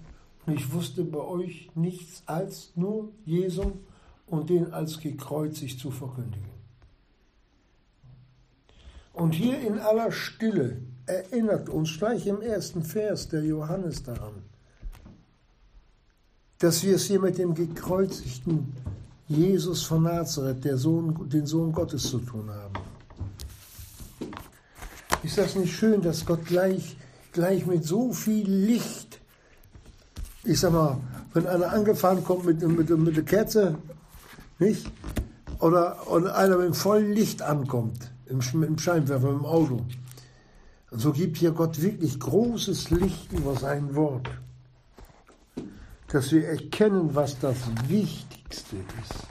ich 0.52 0.72
wusste 0.72 1.04
bei 1.04 1.18
euch 1.18 1.70
nichts 1.74 2.22
als 2.26 2.72
nur 2.74 3.12
Jesum 3.24 3.80
und 4.26 4.50
den 4.50 4.72
als 4.72 4.98
gekreuzigt 4.98 5.78
zu 5.78 5.90
verkündigen. 5.90 6.48
Und 9.12 9.32
hier 9.32 9.58
in 9.60 9.78
aller 9.78 10.12
Stille 10.12 10.80
erinnert 11.06 11.68
uns 11.68 11.98
gleich 11.98 12.26
im 12.26 12.40
ersten 12.40 12.82
Vers 12.82 13.28
der 13.28 13.42
Johannes 13.42 14.02
daran, 14.02 14.44
dass 16.58 16.82
wir 16.82 16.96
es 16.96 17.04
hier 17.04 17.20
mit 17.20 17.38
dem 17.38 17.54
gekreuzigten 17.54 18.72
Jesus 19.28 19.82
von 19.82 20.04
Nazareth, 20.04 20.64
der 20.64 20.76
Sohn, 20.78 21.28
den 21.28 21.46
Sohn 21.46 21.72
Gottes, 21.72 22.04
zu 22.04 22.18
tun 22.18 22.50
haben. 22.50 22.74
Ist 25.22 25.36
das 25.36 25.54
nicht 25.54 25.74
schön, 25.74 26.00
dass 26.00 26.24
Gott 26.24 26.46
gleich, 26.46 26.96
gleich 27.32 27.66
mit 27.66 27.84
so 27.84 28.12
viel 28.12 28.48
Licht, 28.48 29.20
ich 30.44 30.58
sag 30.58 30.72
mal, 30.72 30.98
wenn 31.34 31.46
einer 31.46 31.72
angefahren 31.72 32.24
kommt 32.24 32.46
mit, 32.46 32.62
mit, 32.66 32.88
mit 32.88 33.16
der 33.16 33.24
Kerze, 33.24 33.76
nicht? 34.58 34.90
Oder, 35.60 36.10
oder 36.10 36.36
einer 36.36 36.56
mit 36.56 36.74
vollem 36.74 37.12
Licht 37.12 37.42
ankommt, 37.42 38.10
im, 38.26 38.40
im 38.62 38.78
Scheinwerfer, 38.78 39.28
im 39.28 39.44
Auto. 39.44 39.84
Und 40.90 41.00
so 41.00 41.12
gibt 41.12 41.36
hier 41.36 41.50
Gott 41.50 41.82
wirklich 41.82 42.18
großes 42.18 42.90
Licht 42.90 43.32
über 43.32 43.54
sein 43.56 43.94
Wort 43.94 44.30
dass 46.08 46.32
wir 46.32 46.48
erkennen, 46.48 47.14
was 47.14 47.38
das 47.38 47.56
Wichtigste 47.86 48.76
ist. 48.76 49.26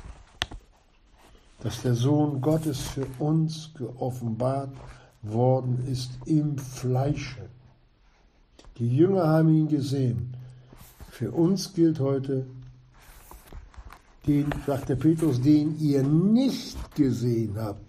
Dass 1.61 1.81
der 1.81 1.95
Sohn 1.95 2.39
Gottes 2.39 2.79
für 2.81 3.07
uns 3.17 3.71
geoffenbart 3.75 4.69
worden 5.23 5.85
ist 5.91 6.11
im 6.25 6.57
Fleische. 6.57 7.49
Die 8.77 8.95
Jünger 8.95 9.27
haben 9.27 9.49
ihn 9.49 9.67
gesehen. 9.67 10.37
Für 11.09 11.31
uns 11.31 11.73
gilt 11.73 11.99
heute, 11.99 12.45
den, 14.27 14.45
sagt 14.67 14.89
der 14.89 14.97
Petrus, 14.97 15.41
den 15.41 15.79
ihr 15.79 16.03
nicht 16.03 16.95
gesehen 16.95 17.55
habt. 17.57 17.81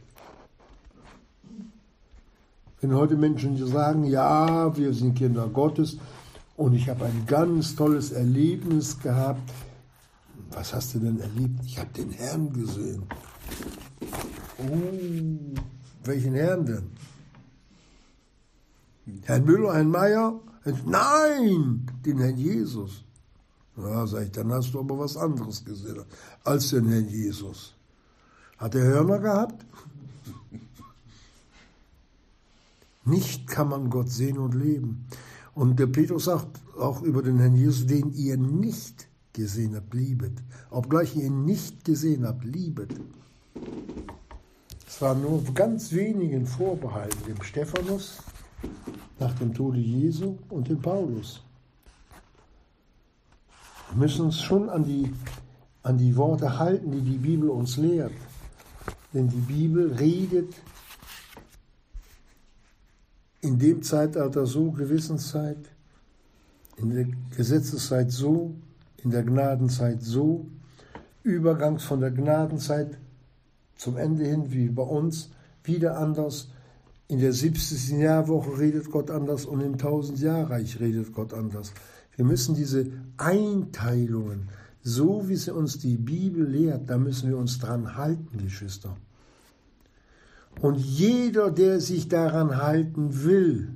Wenn 2.81 2.95
heute 2.95 3.17
Menschen 3.17 3.57
sagen, 3.67 4.05
ja, 4.05 4.75
wir 4.75 4.95
sind 4.95 5.19
Kinder 5.19 5.49
Gottes, 5.49 5.99
und 6.59 6.75
ich 6.75 6.89
habe 6.89 7.05
ein 7.05 7.25
ganz 7.27 7.77
tolles 7.77 8.11
Erlebnis 8.11 8.99
gehabt. 8.99 9.53
Was 10.51 10.75
hast 10.75 10.93
du 10.93 10.99
denn 10.99 11.21
erlebt? 11.21 11.61
Ich 11.65 11.79
habe 11.79 11.91
den 11.93 12.11
Herrn 12.11 12.53
gesehen. 12.53 13.05
Oh, 14.59 15.63
welchen 16.03 16.35
Herrn 16.35 16.67
denn? 16.67 16.91
Herrn 19.23 19.45
Müller, 19.45 19.75
Herrn 19.75 19.91
Meier? 19.91 20.41
Nein, 20.85 21.87
den 22.05 22.19
Herrn 22.19 22.37
Jesus. 22.37 23.05
Ja, 23.77 24.05
sag 24.09 24.25
ich, 24.25 24.33
dann 24.33 24.53
hast 24.53 24.75
du 24.75 24.81
aber 24.81 24.99
was 24.99 25.17
anderes 25.17 25.65
gesehen 25.65 26.03
als 26.43 26.71
den 26.71 26.89
Herrn 26.89 27.09
Jesus. 27.09 27.77
Hat 28.59 28.75
er 28.75 28.83
Hörner 28.83 29.21
gehabt? 29.21 29.65
Nicht 33.05 33.47
kann 33.47 33.69
man 33.69 33.91
Gott 33.91 34.11
sehen 34.11 34.39
und 34.39 34.57
leben. 34.57 35.07
Und 35.59 35.81
der 35.81 35.89
Petrus 35.89 36.27
sagt 36.27 36.61
auch 36.79 37.03
über 37.03 37.21
den 37.21 37.41
Herrn 37.41 37.57
Jesus, 37.57 37.85
den 37.85 38.13
ihr 38.13 38.37
nicht 38.37 39.09
gesehen 39.33 39.75
habt, 39.75 39.93
liebet. 39.93 40.41
Obgleich 40.71 41.17
ihr 41.17 41.25
ihn 41.25 41.45
nicht 41.45 41.85
gesehen 41.85 42.25
habt, 42.25 42.45
liebet. 42.45 42.95
Es 44.87 45.03
war 45.03 45.17
nur 45.17 45.43
ganz 45.55 45.93
wenigen 45.93 46.47
vorbehalten, 46.47 47.19
dem 47.27 47.43
Stephanus 47.43 48.19
nach 49.19 49.35
dem 49.41 49.53
Tode 49.53 49.81
Jesu 49.81 50.39
und 50.49 50.69
dem 50.69 50.81
Paulus. 50.81 51.43
Wir 53.91 53.99
müssen 53.99 54.27
uns 54.27 54.41
schon 54.41 54.69
an 54.71 54.85
die, 54.85 55.13
an 55.83 55.99
die 55.99 56.15
Worte 56.17 56.57
halten, 56.57 56.93
die 56.93 57.01
die 57.01 57.19
Bibel 57.19 57.51
uns 57.51 57.77
lehrt. 57.77 58.15
Denn 59.13 59.29
die 59.29 59.41
Bibel 59.41 59.93
redet 59.95 60.55
in 63.41 63.59
dem 63.59 63.83
Zeitalter 63.83 64.47
so, 64.47 64.71
Gewissenszeit, 64.73 65.59
in 66.77 66.91
der 66.91 67.07
Gesetzeszeit 67.37 68.11
so, 68.11 68.55
in 69.03 69.11
der 69.11 69.23
Gnadenzeit 69.23 70.03
so, 70.03 70.47
übergangs 71.23 71.85
von 71.85 72.01
der 72.01 72.11
Gnadenzeit 72.11 72.99
zum 73.77 73.97
Ende 73.97 74.25
hin, 74.25 74.53
wie 74.53 74.69
bei 74.69 74.83
uns, 74.83 75.31
wieder 75.63 75.99
anders. 75.99 76.49
In 77.07 77.21
der 77.21 77.33
70. 77.33 77.99
Jahrwoche 77.99 78.59
redet 78.59 78.91
Gott 78.91 79.11
anders 79.11 79.47
und 79.47 79.61
im 79.61 79.75
1000 79.75 80.21
Jahrreich 80.21 80.81
redet 80.81 81.13
Gott 81.13 81.33
anders. 81.33 81.73
Wir 82.17 82.25
müssen 82.25 82.55
diese 82.55 82.91
Einteilungen, 83.17 84.49
so 84.83 85.29
wie 85.29 85.37
sie 85.37 85.55
uns 85.55 85.79
die 85.79 85.97
Bibel 85.97 86.45
lehrt, 86.45 86.91
da 86.91 86.99
müssen 86.99 87.29
wir 87.29 87.39
uns 87.39 87.59
dran 87.59 87.97
halten, 87.97 88.39
Geschwister. 88.39 88.97
Und 90.61 90.77
jeder, 90.77 91.51
der 91.51 91.81
sich 91.81 92.09
daran 92.09 92.57
halten 92.57 93.23
will, 93.25 93.69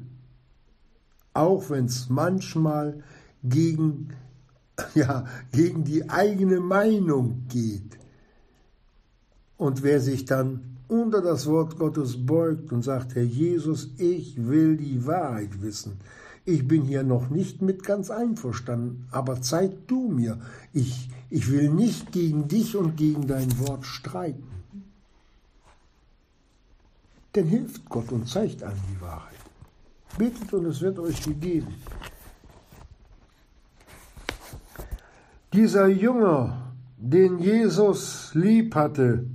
auch 1.33 1.71
wenn 1.71 1.87
es 1.87 2.09
manchmal 2.09 3.03
gegen, 3.43 4.09
ja, 4.95 5.27
gegen 5.53 5.85
die 5.85 6.11
eigene 6.11 6.61
Meinung 6.61 7.45
geht, 7.49 7.99
und 9.57 9.85
wer 9.85 10.01
sich 10.01 10.25
dann 10.25 10.79
unter 10.89 11.23
das 11.23 11.47
Wort 11.47 11.79
Gottes 11.79 12.27
beugt 12.27 12.73
und 12.73 12.83
sagt, 12.83 13.15
Herr 13.15 13.23
Jesus, 13.23 13.91
ich 13.97 14.49
will 14.49 14.77
die 14.77 15.07
Wahrheit 15.07 15.63
wissen. 15.63 15.99
Ich 16.45 16.67
bin 16.67 16.83
hier 16.83 17.05
noch 17.05 17.31
nicht 17.31 17.63
mit 17.63 17.85
ganz 17.85 18.11
einverstanden, 18.11 19.07
aber 19.13 19.41
zeig 19.41 19.87
du 19.87 20.09
mir. 20.09 20.41
Ich, 20.73 21.09
ich 21.31 21.51
will 21.53 21.71
nicht 21.71 22.11
gegen 22.11 22.49
dich 22.49 22.77
und 22.77 22.97
gegen 22.97 23.29
dein 23.29 23.57
Wort 23.61 23.87
streiten 23.87 24.52
dann 27.33 27.45
hilft 27.47 27.89
Gott 27.89 28.13
und 28.13 28.29
zeigt 28.29 28.63
einem 28.63 28.81
die 28.91 29.01
Wahrheit. 29.01 29.33
Betet 30.19 30.53
und 30.53 30.67
es 30.67 30.81
wird 30.81 30.99
euch 30.99 31.23
gegeben. 31.23 31.75
Dieser 35.53 35.87
Jünger, 35.87 36.73
den 36.97 37.39
Jesus 37.39 38.35
lieb 38.35 38.75
hatte, 38.75 39.27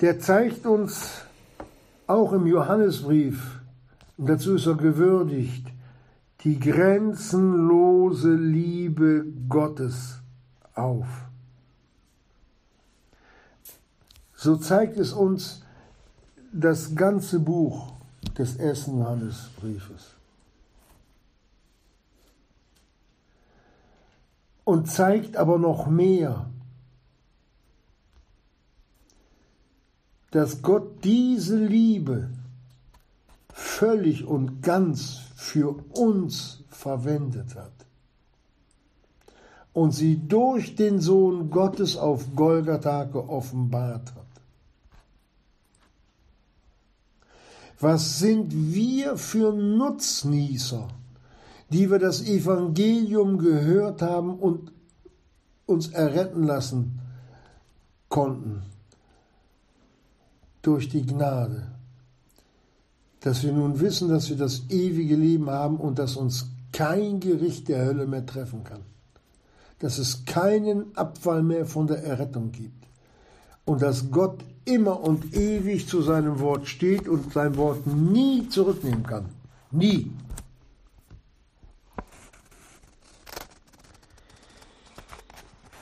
der 0.00 0.18
zeigt 0.18 0.66
uns 0.66 1.22
auch 2.06 2.32
im 2.32 2.46
Johannesbrief, 2.46 3.60
und 4.18 4.28
dazu 4.28 4.56
ist 4.56 4.66
er 4.66 4.74
gewürdigt, 4.74 5.66
die 6.44 6.58
grenzenlose 6.58 8.34
Liebe 8.34 9.24
Gottes 9.48 10.20
auf 10.74 11.06
so 14.42 14.56
zeigt 14.56 14.96
es 14.98 15.12
uns 15.12 15.62
das 16.52 16.94
ganze 16.94 17.38
Buch 17.38 17.92
des 18.36 18.56
ersten 18.56 18.98
Johannesbriefes. 18.98 20.12
und 24.64 24.88
zeigt 24.88 25.36
aber 25.36 25.58
noch 25.58 25.86
mehr, 25.86 26.48
dass 30.30 30.62
Gott 30.62 31.04
diese 31.04 31.56
Liebe 31.56 32.30
völlig 33.52 34.24
und 34.24 34.62
ganz 34.62 35.18
für 35.34 35.74
uns 35.90 36.62
verwendet 36.70 37.54
hat 37.54 37.72
und 39.72 39.92
sie 39.92 40.16
durch 40.26 40.74
den 40.74 41.00
Sohn 41.00 41.50
Gottes 41.50 41.96
auf 41.96 42.34
Golgatha 42.34 43.04
geoffenbart 43.04 44.14
hat. 44.14 44.21
Was 47.82 48.20
sind 48.20 48.72
wir 48.72 49.16
für 49.16 49.52
Nutznießer, 49.52 50.86
die 51.70 51.90
wir 51.90 51.98
das 51.98 52.22
Evangelium 52.24 53.38
gehört 53.38 54.02
haben 54.02 54.38
und 54.38 54.70
uns 55.66 55.88
erretten 55.88 56.44
lassen 56.44 57.00
konnten? 58.08 58.62
Durch 60.62 60.90
die 60.90 61.04
Gnade, 61.04 61.72
dass 63.18 63.42
wir 63.42 63.52
nun 63.52 63.80
wissen, 63.80 64.08
dass 64.08 64.28
wir 64.28 64.36
das 64.36 64.62
ewige 64.68 65.16
Leben 65.16 65.50
haben 65.50 65.78
und 65.78 65.98
dass 65.98 66.14
uns 66.14 66.46
kein 66.70 67.18
Gericht 67.18 67.66
der 67.66 67.84
Hölle 67.84 68.06
mehr 68.06 68.24
treffen 68.24 68.62
kann. 68.62 68.82
Dass 69.80 69.98
es 69.98 70.24
keinen 70.24 70.96
Abfall 70.96 71.42
mehr 71.42 71.66
von 71.66 71.88
der 71.88 72.04
Errettung 72.04 72.52
gibt. 72.52 72.86
Und 73.64 73.82
dass 73.82 74.08
Gott 74.12 74.44
immer 74.64 75.00
und 75.00 75.34
ewig 75.34 75.88
zu 75.88 76.02
seinem 76.02 76.38
Wort 76.40 76.68
steht 76.68 77.08
und 77.08 77.32
sein 77.32 77.56
Wort 77.56 77.86
nie 77.86 78.48
zurücknehmen 78.48 79.02
kann. 79.02 79.26
Nie. 79.70 80.10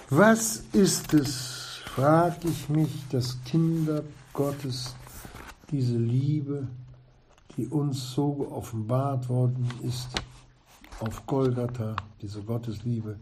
Was 0.08 0.64
ist 0.72 1.14
es, 1.14 1.80
frage 1.84 2.48
ich 2.48 2.68
mich, 2.68 2.90
dass 3.10 3.38
Kinder 3.44 4.02
Gottes 4.32 4.94
diese 5.70 5.96
Liebe, 5.96 6.66
die 7.56 7.68
uns 7.68 8.10
so 8.12 8.32
geoffenbart 8.32 9.28
worden 9.28 9.68
ist, 9.82 10.08
auf 10.98 11.26
Golgatha, 11.26 11.96
diese 12.20 12.42
Gottesliebe, 12.42 13.18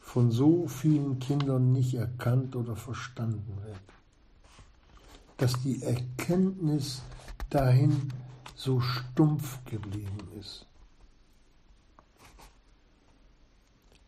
von 0.00 0.30
so 0.30 0.66
vielen 0.66 1.18
Kindern 1.18 1.72
nicht 1.72 1.94
erkannt 1.94 2.56
oder 2.56 2.76
verstanden 2.76 3.56
wird. 3.64 3.93
Dass 5.36 5.60
die 5.62 5.82
Erkenntnis 5.82 7.02
dahin 7.50 8.12
so 8.54 8.80
stumpf 8.80 9.58
geblieben 9.64 10.18
ist. 10.38 10.66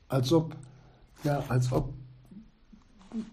Als 0.08 0.32
ob, 0.32 0.56
ja, 1.24 1.42
als 1.48 1.72
ob 1.72 1.92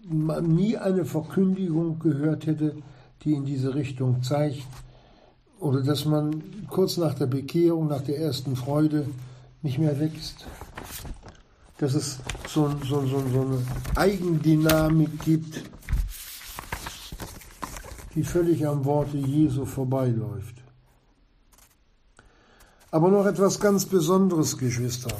man 0.08 0.54
nie 0.54 0.76
eine 0.76 1.04
Verkündigung 1.04 1.98
gehört 1.98 2.46
hätte, 2.46 2.76
die 3.22 3.34
in 3.34 3.44
diese 3.44 3.74
Richtung 3.74 4.22
zeigt, 4.22 4.66
oder 5.60 5.82
dass 5.82 6.04
man 6.04 6.66
kurz 6.68 6.96
nach 6.96 7.14
der 7.14 7.26
Bekehrung, 7.26 7.86
nach 7.86 8.02
der 8.02 8.18
ersten 8.18 8.56
Freude 8.56 9.08
nicht 9.62 9.78
mehr 9.78 9.98
wächst 10.00 10.46
dass 11.78 11.94
es 11.94 12.18
so, 12.48 12.70
so, 12.88 13.04
so, 13.06 13.22
so 13.32 13.40
eine 13.40 13.58
Eigendynamik 13.96 15.20
gibt, 15.20 15.62
die 18.14 18.22
völlig 18.22 18.66
am 18.66 18.84
Worte 18.84 19.16
Jesu 19.16 19.64
vorbeiläuft. 19.64 20.56
Aber 22.90 23.10
noch 23.10 23.26
etwas 23.26 23.58
ganz 23.58 23.86
Besonderes, 23.86 24.56
Geschwister. 24.56 25.16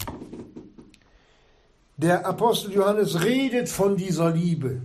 Der 1.97 2.27
Apostel 2.27 2.73
Johannes 2.73 3.23
redet 3.25 3.69
von 3.69 3.97
dieser 3.97 4.31
Liebe 4.31 4.81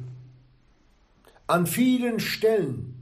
an 1.48 1.68
vielen 1.68 2.20
Stellen 2.20 2.96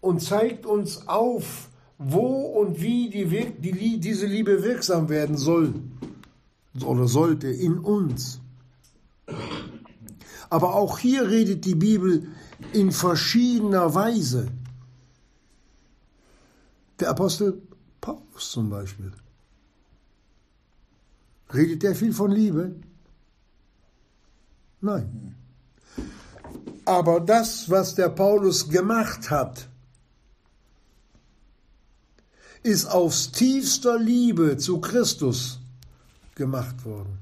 und 0.00 0.22
zeigt 0.22 0.66
uns 0.66 1.08
auf, 1.08 1.68
wo 1.98 2.42
und 2.42 2.80
wie 2.80 3.10
die, 3.10 3.26
die, 3.58 3.98
diese 3.98 4.26
Liebe 4.26 4.62
wirksam 4.62 5.08
werden 5.08 5.36
soll 5.36 5.74
oder 6.84 7.08
sollte 7.08 7.48
in 7.48 7.78
uns. 7.78 8.40
Aber 10.50 10.74
auch 10.74 10.98
hier 10.98 11.28
redet 11.28 11.64
die 11.64 11.74
Bibel 11.74 12.28
in 12.72 12.92
verschiedener 12.92 13.94
Weise. 13.94 14.48
Der 17.00 17.10
Apostel 17.10 17.62
Paulus 18.00 18.50
zum 18.50 18.70
Beispiel. 18.70 19.12
Redet 21.52 21.82
der 21.82 21.94
viel 21.94 22.12
von 22.12 22.30
Liebe? 22.30 22.74
Nein. 24.80 25.36
Aber 26.84 27.20
das, 27.20 27.68
was 27.70 27.94
der 27.94 28.08
Paulus 28.08 28.68
gemacht 28.68 29.30
hat, 29.30 29.68
ist 32.62 32.86
aus 32.86 33.30
tiefster 33.30 33.98
Liebe 33.98 34.56
zu 34.56 34.80
Christus 34.80 35.60
gemacht 36.34 36.84
worden. 36.84 37.18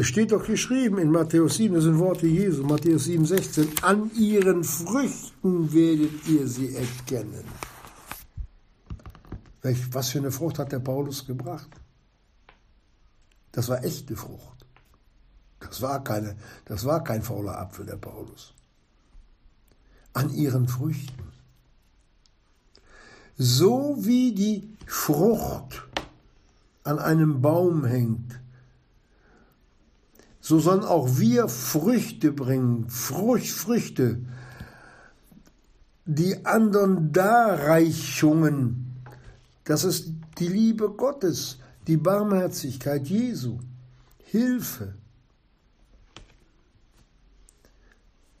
Es 0.00 0.06
steht 0.06 0.32
doch 0.32 0.46
geschrieben 0.46 0.96
in 0.96 1.10
Matthäus 1.10 1.56
7, 1.56 1.74
das 1.74 1.84
sind 1.84 1.98
Worte 1.98 2.26
Jesu, 2.26 2.62
Matthäus 2.62 3.04
7, 3.04 3.26
16, 3.26 3.68
an 3.82 4.10
ihren 4.14 4.64
Früchten 4.64 5.74
werdet 5.74 6.26
ihr 6.26 6.48
sie 6.48 6.74
erkennen. 6.74 7.44
Was 9.92 10.08
für 10.08 10.20
eine 10.20 10.32
Frucht 10.32 10.58
hat 10.58 10.72
der 10.72 10.78
Paulus 10.78 11.26
gebracht? 11.26 11.68
Das 13.52 13.68
war 13.68 13.84
echte 13.84 14.16
Frucht. 14.16 14.64
Das 15.58 15.82
war, 15.82 16.02
keine, 16.02 16.34
das 16.64 16.86
war 16.86 17.04
kein 17.04 17.20
fauler 17.20 17.58
Apfel, 17.58 17.84
der 17.84 17.96
Paulus. 17.96 18.54
An 20.14 20.32
ihren 20.32 20.66
Früchten 20.66 21.30
so 23.36 23.98
wie 24.00 24.32
die 24.32 24.78
Frucht 24.86 25.86
an 26.84 26.98
einem 26.98 27.42
Baum 27.42 27.84
hängt, 27.84 28.40
so 30.50 30.58
sollen 30.58 30.84
auch 30.84 31.18
wir 31.18 31.48
Früchte 31.48 32.32
bringen, 32.32 32.90
Frucht, 32.90 33.48
Früchte, 33.48 34.18
die 36.04 36.44
anderen 36.44 37.12
Darreichungen. 37.12 38.96
Das 39.64 39.84
ist 39.84 40.08
die 40.38 40.48
Liebe 40.48 40.90
Gottes, 40.90 41.58
die 41.86 41.96
Barmherzigkeit 41.96 43.06
Jesu, 43.06 43.60
Hilfe. 44.24 44.94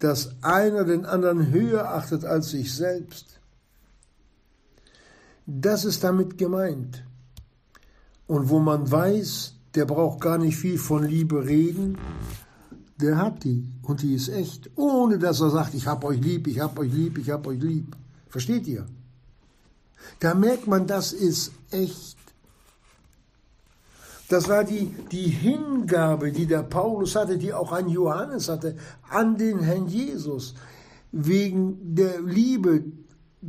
Dass 0.00 0.34
einer 0.42 0.84
den 0.84 1.06
anderen 1.06 1.50
höher 1.52 1.94
achtet 1.94 2.24
als 2.24 2.50
sich 2.50 2.74
selbst 2.74 3.40
das 5.52 5.84
ist 5.84 6.04
damit 6.04 6.38
gemeint. 6.38 7.02
Und 8.26 8.48
wo 8.48 8.60
man 8.60 8.90
weiß, 8.90 9.54
der 9.74 9.84
braucht 9.84 10.20
gar 10.20 10.38
nicht 10.38 10.56
viel 10.56 10.78
von 10.78 11.04
Liebe 11.04 11.44
reden, 11.44 11.98
der 13.00 13.16
hat 13.16 13.44
die 13.44 13.66
und 13.82 14.02
die 14.02 14.14
ist 14.14 14.28
echt, 14.28 14.70
ohne 14.76 15.18
dass 15.18 15.40
er 15.40 15.50
sagt, 15.50 15.74
ich 15.74 15.86
hab 15.86 16.04
euch 16.04 16.20
lieb, 16.20 16.46
ich 16.46 16.60
hab 16.60 16.78
euch 16.78 16.92
lieb, 16.92 17.18
ich 17.18 17.30
hab 17.30 17.46
euch 17.46 17.60
lieb. 17.60 17.96
Versteht 18.28 18.66
ihr? 18.66 18.86
Da 20.18 20.34
merkt 20.34 20.66
man, 20.66 20.86
das 20.86 21.12
ist 21.12 21.52
echt. 21.70 22.16
Das 24.28 24.48
war 24.48 24.62
die, 24.62 24.94
die 25.10 25.28
Hingabe, 25.28 26.30
die 26.30 26.46
der 26.46 26.62
Paulus 26.62 27.16
hatte, 27.16 27.36
die 27.36 27.52
auch 27.52 27.72
ein 27.72 27.88
Johannes 27.88 28.48
hatte, 28.48 28.76
an 29.08 29.36
den 29.36 29.58
Herrn 29.60 29.88
Jesus, 29.88 30.54
wegen 31.10 31.96
der 31.96 32.20
Liebe, 32.20 32.84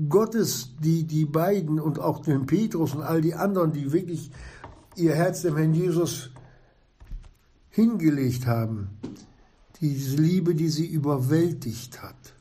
Gottes, 0.09 0.69
die, 0.79 1.03
die 1.03 1.25
beiden 1.25 1.79
und 1.79 1.99
auch 1.99 2.21
den 2.21 2.45
Petrus 2.45 2.95
und 2.95 3.03
all 3.03 3.21
die 3.21 3.35
anderen, 3.35 3.73
die 3.73 3.91
wirklich 3.91 4.31
ihr 4.95 5.15
Herz 5.15 5.41
dem 5.41 5.57
Herrn 5.57 5.73
Jesus 5.73 6.31
hingelegt 7.69 8.45
haben, 8.45 8.89
diese 9.79 10.17
Liebe, 10.17 10.55
die 10.55 10.69
sie 10.69 10.85
überwältigt 10.85 12.01
hat. 12.01 12.33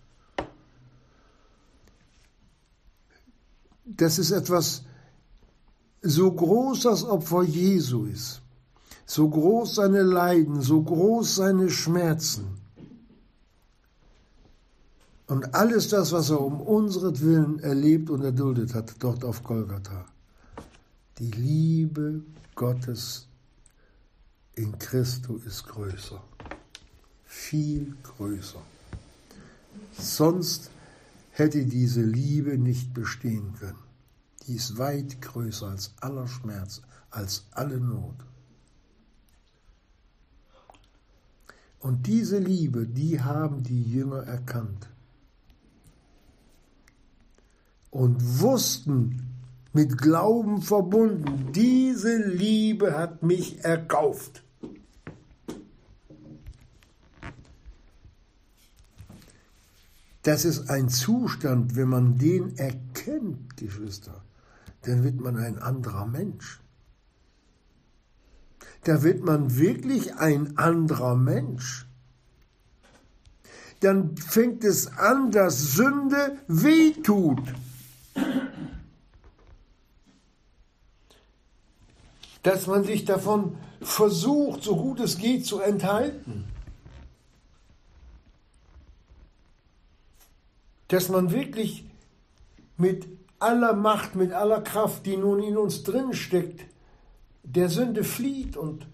Das 3.84 4.18
ist 4.18 4.30
etwas 4.30 4.84
so 6.02 6.30
groß 6.32 6.82
das 6.82 7.04
Opfer 7.04 7.42
Jesu 7.42 8.04
ist, 8.04 8.42
so 9.04 9.28
groß 9.28 9.74
seine 9.74 10.02
Leiden, 10.02 10.60
so 10.62 10.82
groß 10.82 11.36
seine 11.36 11.70
Schmerzen, 11.70 12.60
und 15.30 15.54
alles 15.54 15.86
das, 15.86 16.10
was 16.10 16.30
er 16.30 16.40
um 16.40 16.60
Willen 17.20 17.60
erlebt 17.60 18.10
und 18.10 18.24
erduldet 18.24 18.74
hat, 18.74 18.96
dort 18.98 19.24
auf 19.24 19.44
Golgatha. 19.44 20.04
Die 21.20 21.32
Liebe 21.32 22.22
Gottes 22.54 23.28
in 24.54 24.78
Christo 24.78 25.36
ist 25.36 25.66
größer. 25.66 26.24
Viel 27.26 27.94
größer. 28.02 28.62
Sonst 29.92 30.70
hätte 31.32 31.66
diese 31.66 32.00
Liebe 32.00 32.56
nicht 32.56 32.94
bestehen 32.94 33.54
können. 33.58 33.78
die 34.46 34.56
ist 34.56 34.78
weit 34.78 35.20
größer 35.20 35.68
als 35.68 35.92
aller 36.00 36.26
Schmerz, 36.26 36.80
als 37.10 37.44
alle 37.50 37.78
Not. 37.78 38.16
Und 41.80 42.06
diese 42.06 42.38
Liebe, 42.38 42.86
die 42.86 43.20
haben 43.20 43.62
die 43.62 43.82
Jünger 43.82 44.22
erkannt 44.22 44.88
und 47.90 48.40
wussten, 48.40 49.29
mit 49.72 49.98
Glauben 49.98 50.62
verbunden, 50.62 51.52
diese 51.52 52.16
Liebe 52.16 52.96
hat 52.98 53.22
mich 53.22 53.64
erkauft. 53.64 54.42
Das 60.22 60.44
ist 60.44 60.68
ein 60.68 60.88
Zustand, 60.88 61.76
wenn 61.76 61.88
man 61.88 62.18
den 62.18 62.56
erkennt, 62.58 63.56
Geschwister, 63.56 64.22
dann 64.82 65.02
wird 65.02 65.18
man 65.20 65.36
ein 65.36 65.58
anderer 65.58 66.06
Mensch. 66.06 66.60
Da 68.84 69.02
wird 69.02 69.24
man 69.24 69.56
wirklich 69.56 70.16
ein 70.16 70.58
anderer 70.58 71.14
Mensch. 71.14 71.86
Dann 73.80 74.16
fängt 74.16 74.64
es 74.64 74.88
an, 74.98 75.30
dass 75.30 75.72
Sünde 75.72 76.38
wehtut. 76.48 77.42
Dass 82.42 82.66
man 82.66 82.84
sich 82.84 83.04
davon 83.04 83.56
versucht, 83.80 84.62
so 84.62 84.76
gut 84.76 85.00
es 85.00 85.18
geht, 85.18 85.46
zu 85.46 85.60
enthalten. 85.60 86.46
dass 90.90 91.08
man 91.08 91.30
wirklich 91.30 91.84
mit 92.76 93.06
aller 93.38 93.74
Macht, 93.74 94.16
mit 94.16 94.32
aller 94.32 94.60
Kraft, 94.60 95.06
die 95.06 95.16
nun 95.16 95.40
in 95.40 95.56
uns 95.56 95.84
drin 95.84 96.12
steckt, 96.14 96.66
der 97.44 97.68
Sünde 97.68 98.02
flieht 98.02 98.56
und 98.56 98.86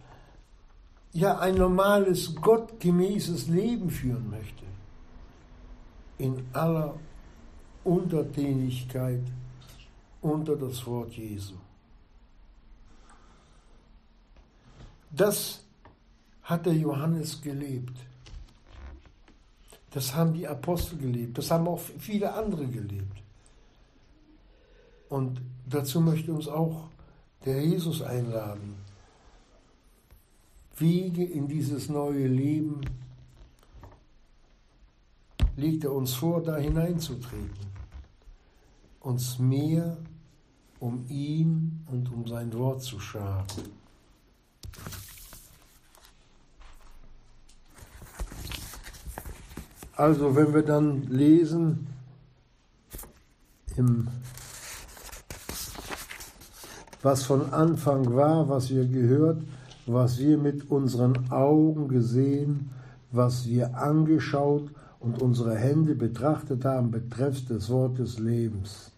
ja 1.12 1.38
ein 1.38 1.54
normales, 1.54 2.34
gottgemäßes 2.34 3.48
Leben 3.48 3.88
führen 3.88 4.28
möchte. 4.28 4.64
In 6.18 6.46
aller 6.52 6.94
Untertänigkeit 7.82 9.22
unter 10.20 10.54
das 10.54 10.86
Wort 10.86 11.12
Jesu. 11.12 11.54
Das 15.10 15.64
hat 16.42 16.66
der 16.66 16.74
Johannes 16.74 17.40
gelebt. 17.40 17.96
Das 19.90 20.14
haben 20.14 20.34
die 20.34 20.46
Apostel 20.46 20.98
gelebt. 20.98 21.38
Das 21.38 21.50
haben 21.50 21.66
auch 21.66 21.80
viele 21.80 22.32
andere 22.34 22.66
gelebt. 22.66 23.22
Und 25.08 25.40
dazu 25.66 26.00
möchte 26.00 26.32
uns 26.32 26.48
auch 26.48 26.88
der 27.44 27.64
Jesus 27.64 28.02
einladen. 28.02 28.74
Wege 30.76 31.24
in 31.24 31.48
dieses 31.48 31.88
neue 31.88 32.26
Leben 32.26 32.80
legt 35.56 35.84
er 35.84 35.92
uns 35.92 36.14
vor, 36.14 36.42
da 36.42 36.56
hineinzutreten. 36.56 37.66
Uns 39.00 39.38
mehr 39.38 39.96
um 40.78 41.06
ihn 41.08 41.86
und 41.90 42.12
um 42.12 42.26
sein 42.26 42.52
Wort 42.52 42.82
zu 42.82 43.00
scharen. 43.00 43.46
Also 49.96 50.36
wenn 50.36 50.52
wir 50.52 50.62
dann 50.62 51.04
lesen 51.08 51.86
im 53.76 54.08
was 57.02 57.22
von 57.22 57.52
Anfang 57.52 58.14
war, 58.14 58.48
was 58.48 58.68
wir 58.70 58.84
gehört, 58.84 59.40
was 59.86 60.18
wir 60.18 60.38
mit 60.38 60.70
unseren 60.70 61.30
Augen 61.30 61.88
gesehen, 61.88 62.70
was 63.12 63.46
wir 63.46 63.76
angeschaut 63.76 64.70
und 64.98 65.22
unsere 65.22 65.56
Hände 65.56 65.94
betrachtet 65.94 66.64
haben, 66.64 66.90
betreffs 66.90 67.44
des 67.46 67.70
Wortes 67.70 68.18
Lebens. 68.18 68.90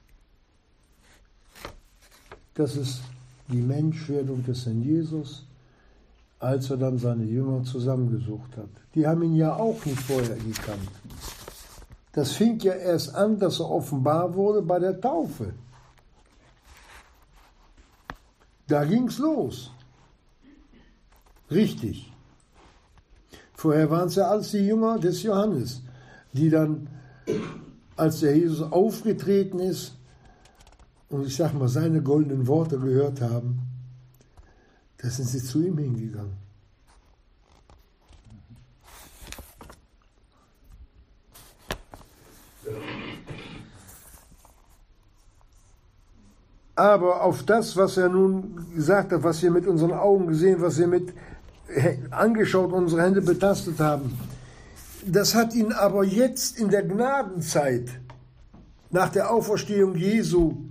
Das 2.54 2.76
ist 2.76 3.02
die 3.48 3.60
Menschwerdung 3.60 4.42
des 4.42 4.64
Herrn 4.64 4.82
Jesus 4.82 5.44
als 6.40 6.70
er 6.70 6.76
dann 6.76 6.98
seine 6.98 7.24
Jünger 7.24 7.64
zusammengesucht 7.64 8.56
hat. 8.56 8.68
Die 8.94 9.06
haben 9.06 9.22
ihn 9.22 9.34
ja 9.34 9.54
auch 9.54 9.84
nicht 9.84 10.00
vorher 10.00 10.36
gekannt. 10.36 10.90
Das 12.12 12.32
fing 12.32 12.58
ja 12.60 12.74
erst 12.74 13.14
an, 13.14 13.38
dass 13.38 13.60
er 13.60 13.70
offenbar 13.70 14.34
wurde 14.34 14.62
bei 14.62 14.78
der 14.78 15.00
Taufe. 15.00 15.52
Da 18.66 18.84
ging's 18.84 19.18
los. 19.18 19.70
Richtig. 21.50 22.12
Vorher 23.54 23.90
waren 23.90 24.08
es 24.08 24.14
ja 24.14 24.28
alles 24.28 24.50
die 24.50 24.58
Jünger 24.58 24.98
des 24.98 25.22
Johannes, 25.22 25.82
die 26.32 26.50
dann, 26.50 26.88
als 27.96 28.20
der 28.20 28.36
Jesus 28.36 28.70
aufgetreten 28.70 29.58
ist 29.58 29.96
und 31.08 31.26
ich 31.26 31.34
sag 31.34 31.54
mal 31.54 31.68
seine 31.68 32.02
goldenen 32.02 32.46
Worte 32.46 32.78
gehört 32.78 33.20
haben, 33.20 33.67
da 34.98 35.08
sind 35.08 35.28
sie 35.28 35.42
zu 35.42 35.62
ihm 35.62 35.78
hingegangen. 35.78 36.36
Aber 46.74 47.22
auf 47.22 47.42
das, 47.42 47.76
was 47.76 47.96
er 47.96 48.08
nun 48.08 48.72
gesagt 48.74 49.12
hat, 49.12 49.24
was 49.24 49.42
wir 49.42 49.50
mit 49.50 49.66
unseren 49.66 49.92
Augen 49.92 50.28
gesehen, 50.28 50.60
was 50.60 50.78
wir 50.78 50.86
mit 50.86 51.12
angeschaut, 52.10 52.72
unsere 52.72 53.02
Hände 53.02 53.20
betastet 53.20 53.80
haben, 53.80 54.16
das 55.04 55.34
hat 55.34 55.54
ihn 55.54 55.72
aber 55.72 56.04
jetzt 56.04 56.58
in 56.58 56.68
der 56.68 56.82
Gnadenzeit 56.84 57.88
nach 58.90 59.08
der 59.08 59.30
Auferstehung 59.30 59.96
Jesu 59.96 60.67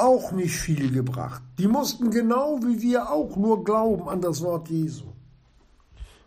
auch 0.00 0.32
nicht 0.32 0.56
viel 0.56 0.90
gebracht. 0.90 1.42
Die 1.58 1.68
mussten 1.68 2.10
genau 2.10 2.58
wie 2.62 2.80
wir 2.80 3.10
auch 3.10 3.36
nur 3.36 3.64
glauben 3.64 4.08
an 4.08 4.20
das 4.20 4.42
Wort 4.42 4.68
Jesu. 4.68 5.04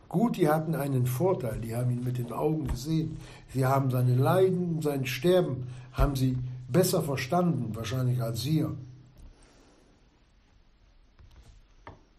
Gut, 0.08 0.38
die 0.38 0.48
hatten 0.48 0.76
einen 0.76 1.08
Vorteil, 1.08 1.60
die 1.60 1.76
haben 1.76 1.90
ihn 1.90 2.04
mit 2.04 2.20
den 2.20 2.32
Augen 2.32 2.68
gesehen. 2.68 3.18
Sie 3.52 3.66
haben 3.66 3.90
seine 3.90 4.16
Leiden, 4.16 4.82
sein 4.82 5.08
Sterben, 5.08 5.68
haben 5.92 6.16
sie 6.16 6.38
besser 6.70 7.02
verstanden, 7.02 7.76
wahrscheinlich 7.76 8.22
als 8.22 8.46
wir. 8.46 8.76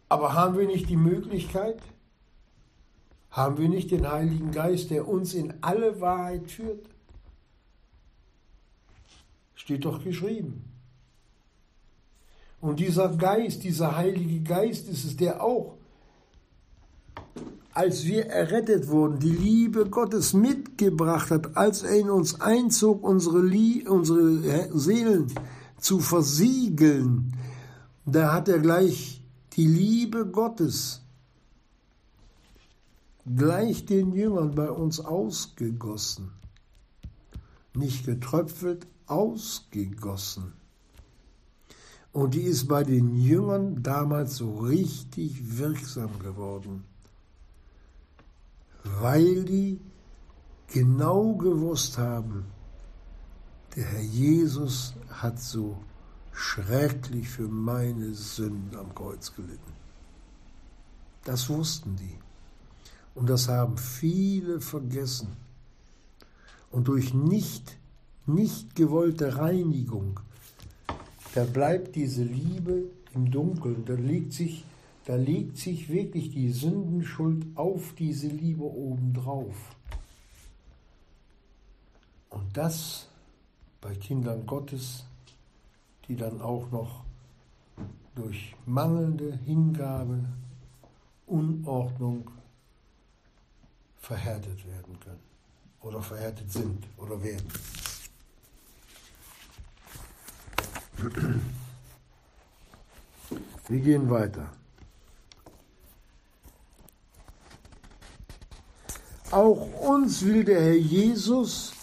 Aber 0.09 0.33
haben 0.33 0.57
wir 0.57 0.67
nicht 0.67 0.89
die 0.89 0.97
Möglichkeit, 0.97 1.81
haben 3.31 3.57
wir 3.57 3.69
nicht 3.69 3.91
den 3.91 4.09
Heiligen 4.09 4.51
Geist, 4.51 4.89
der 4.91 5.07
uns 5.07 5.33
in 5.33 5.53
alle 5.61 5.99
Wahrheit 6.01 6.51
führt? 6.51 6.85
Steht 9.55 9.85
doch 9.85 10.03
geschrieben. 10.03 10.74
Und 12.65 12.79
dieser 12.79 13.09
Geist, 13.09 13.63
dieser 13.63 13.95
Heilige 13.95 14.41
Geist 14.41 14.89
ist 14.89 15.05
es, 15.05 15.15
der 15.15 15.43
auch, 15.43 15.77
als 17.75 18.05
wir 18.05 18.25
errettet 18.25 18.87
wurden, 18.87 19.19
die 19.19 19.29
Liebe 19.29 19.85
Gottes 19.87 20.33
mitgebracht 20.33 21.29
hat, 21.29 21.55
als 21.55 21.83
er 21.83 21.95
in 21.99 22.09
uns 22.09 22.41
einzog, 22.41 23.03
unsere, 23.03 23.43
Lie 23.43 23.87
unsere 23.87 24.75
Seelen 24.75 25.31
zu 25.77 25.99
versiegeln, 25.99 27.33
da 28.03 28.33
hat 28.33 28.49
er 28.49 28.57
gleich 28.57 29.21
die 29.53 29.67
Liebe 29.67 30.25
Gottes 30.25 31.01
gleich 33.27 33.85
den 33.85 34.11
Jüngern 34.11 34.55
bei 34.55 34.71
uns 34.71 34.99
ausgegossen. 34.99 36.31
Nicht 37.75 38.07
getröpfelt, 38.07 38.87
ausgegossen. 39.05 40.64
Und 42.15 42.33
die 42.33 42.43
ist 42.43 42.69
bei 42.69 42.85
den 42.85 43.13
Jüngern 43.13 43.83
damals 43.83 44.37
so 44.37 44.59
richtig 44.59 45.57
wirksam 45.57 46.17
geworden, 46.19 46.85
weil 49.01 49.43
die 49.43 49.81
genau 50.67 51.33
gewusst 51.33 51.97
haben, 51.97 52.45
der 53.75 53.83
Herr 53.83 54.01
Jesus 54.01 54.93
hat 55.09 55.41
so 55.41 55.77
schrecklich 56.31 57.27
für 57.27 57.49
meine 57.49 58.13
Sünden 58.13 58.79
am 58.79 58.95
Kreuz 58.95 59.35
gelitten. 59.35 59.73
Das 61.25 61.49
wussten 61.49 61.97
die. 61.97 62.17
Und 63.13 63.29
das 63.29 63.49
haben 63.49 63.77
viele 63.77 64.61
vergessen. 64.61 65.35
Und 66.71 66.87
durch 66.87 67.13
nicht, 67.13 67.77
nicht 68.25 68.73
gewollte 68.73 69.35
Reinigung 69.35 70.21
da 71.35 71.43
bleibt 71.43 71.95
diese 71.95 72.23
Liebe 72.23 72.85
im 73.13 73.29
Dunkeln. 73.29 73.83
Da 73.85 73.93
legt 73.93 74.31
sich, 74.31 74.63
da 75.03 75.15
legt 75.15 75.57
sich 75.57 75.89
wirklich 75.89 76.31
die 76.31 76.49
Sündenschuld 76.49 77.45
auf 77.55 77.93
diese 77.99 78.27
Liebe 78.27 78.63
obendrauf. 78.63 79.75
Und 82.29 82.55
das 82.55 83.09
bei 83.81 83.93
Kindern 83.95 84.45
Gottes, 84.45 85.05
die 86.07 86.15
dann 86.15 86.41
auch 86.41 86.71
noch 86.71 87.03
durch 88.15 88.55
mangelnde 88.65 89.37
Hingabe, 89.45 90.23
Unordnung 91.27 92.31
verhärtet 93.97 94.65
werden 94.65 94.97
können 95.01 95.19
oder 95.81 96.01
verhärtet 96.01 96.49
sind 96.49 96.87
oder 96.97 97.21
werden. 97.21 97.47
Wir 103.67 103.79
gehen 103.79 104.07
weiter. 104.09 104.49
Auch 109.31 109.67
uns 109.81 110.23
will 110.23 110.43
der 110.43 110.61
Herr 110.61 110.77
Jesus 110.77 111.73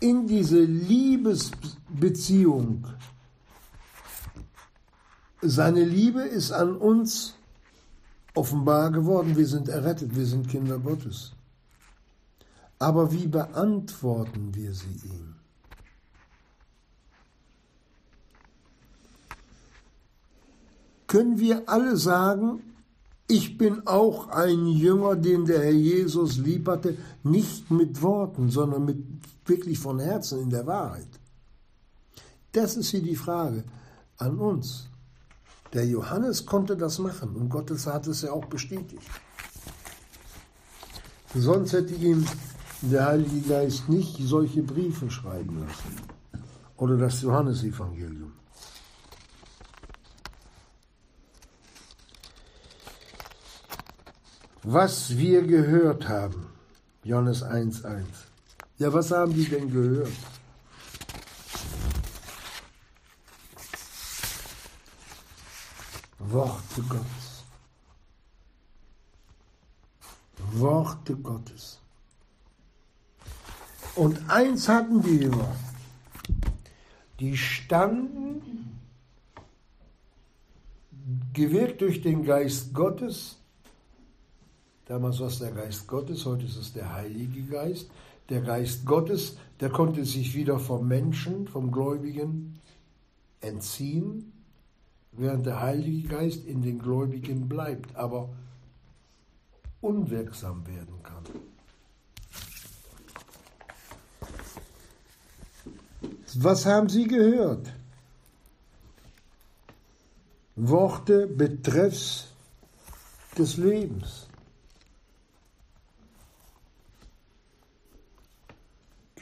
in 0.00 0.26
diese 0.26 0.60
Liebesbeziehung. 0.60 2.86
Seine 5.40 5.84
Liebe 5.84 6.20
ist 6.22 6.50
an 6.52 6.76
uns 6.76 7.34
offenbar 8.34 8.90
geworden. 8.90 9.36
Wir 9.36 9.46
sind 9.46 9.68
errettet, 9.68 10.14
wir 10.14 10.26
sind 10.26 10.48
Kinder 10.48 10.78
Gottes. 10.78 11.32
Aber 12.78 13.10
wie 13.12 13.26
beantworten 13.26 14.54
wir 14.54 14.74
sie 14.74 15.00
ihm? 15.04 15.33
Können 21.14 21.38
wir 21.38 21.68
alle 21.68 21.96
sagen, 21.96 22.60
ich 23.28 23.56
bin 23.56 23.86
auch 23.86 24.26
ein 24.30 24.66
Jünger, 24.66 25.14
den 25.14 25.44
der 25.44 25.62
Herr 25.62 25.70
Jesus 25.70 26.38
lieb 26.38 26.66
hatte, 26.66 26.96
nicht 27.22 27.70
mit 27.70 28.02
Worten, 28.02 28.50
sondern 28.50 28.84
mit 28.84 28.98
wirklich 29.46 29.78
von 29.78 30.00
Herzen 30.00 30.40
in 30.40 30.50
der 30.50 30.66
Wahrheit. 30.66 31.06
Das 32.50 32.76
ist 32.76 32.88
hier 32.88 33.02
die 33.02 33.14
Frage 33.14 33.62
an 34.16 34.40
uns. 34.40 34.88
Der 35.72 35.86
Johannes 35.86 36.46
konnte 36.46 36.76
das 36.76 36.98
machen 36.98 37.36
und 37.36 37.48
Gottes 37.48 37.86
hat 37.86 38.08
es 38.08 38.22
ja 38.22 38.32
auch 38.32 38.46
bestätigt. 38.46 39.08
Sonst 41.32 41.74
hätte 41.74 41.94
ihm 41.94 42.26
der 42.82 43.06
Heilige 43.06 43.48
Geist 43.48 43.88
nicht 43.88 44.18
solche 44.18 44.64
Briefe 44.64 45.08
schreiben 45.12 45.60
lassen. 45.60 45.94
Oder 46.76 46.96
das 46.96 47.22
Johannesevangelium. 47.22 48.32
Was 54.66 55.18
wir 55.18 55.42
gehört 55.42 56.08
haben, 56.08 56.46
Johannes 57.02 57.44
1,1. 57.44 58.06
Ja, 58.78 58.90
was 58.94 59.10
haben 59.10 59.34
die 59.34 59.44
denn 59.44 59.70
gehört? 59.70 60.10
Worte 66.18 66.82
Gottes. 66.88 67.44
Worte 70.52 71.16
Gottes. 71.16 71.78
Und 73.96 74.30
eins 74.30 74.66
hatten 74.66 75.02
die 75.02 75.18
Jünger. 75.18 75.54
Die 77.20 77.36
standen, 77.36 78.80
gewirkt 81.34 81.82
durch 81.82 82.00
den 82.00 82.24
Geist 82.24 82.72
Gottes, 82.72 83.36
damals 84.86 85.20
war 85.20 85.28
es 85.28 85.38
der 85.38 85.52
Geist 85.52 85.86
Gottes, 85.86 86.24
heute 86.26 86.44
ist 86.46 86.56
es 86.56 86.72
der 86.72 86.92
Heilige 86.92 87.42
Geist, 87.42 87.90
der 88.28 88.40
Geist 88.40 88.86
Gottes, 88.86 89.36
der 89.60 89.70
konnte 89.70 90.04
sich 90.04 90.34
wieder 90.34 90.58
vom 90.58 90.88
Menschen, 90.88 91.46
vom 91.48 91.70
Gläubigen 91.70 92.60
entziehen, 93.40 94.32
während 95.12 95.46
der 95.46 95.60
Heilige 95.60 96.08
Geist 96.08 96.46
in 96.46 96.62
den 96.62 96.78
Gläubigen 96.78 97.48
bleibt, 97.48 97.94
aber 97.96 98.30
unwirksam 99.80 100.66
werden 100.66 101.02
kann. 101.02 101.24
Was 106.36 106.66
haben 106.66 106.88
Sie 106.88 107.06
gehört? 107.06 107.72
Worte 110.56 111.26
betreffs 111.26 112.28
des 113.36 113.56
Lebens. 113.56 114.28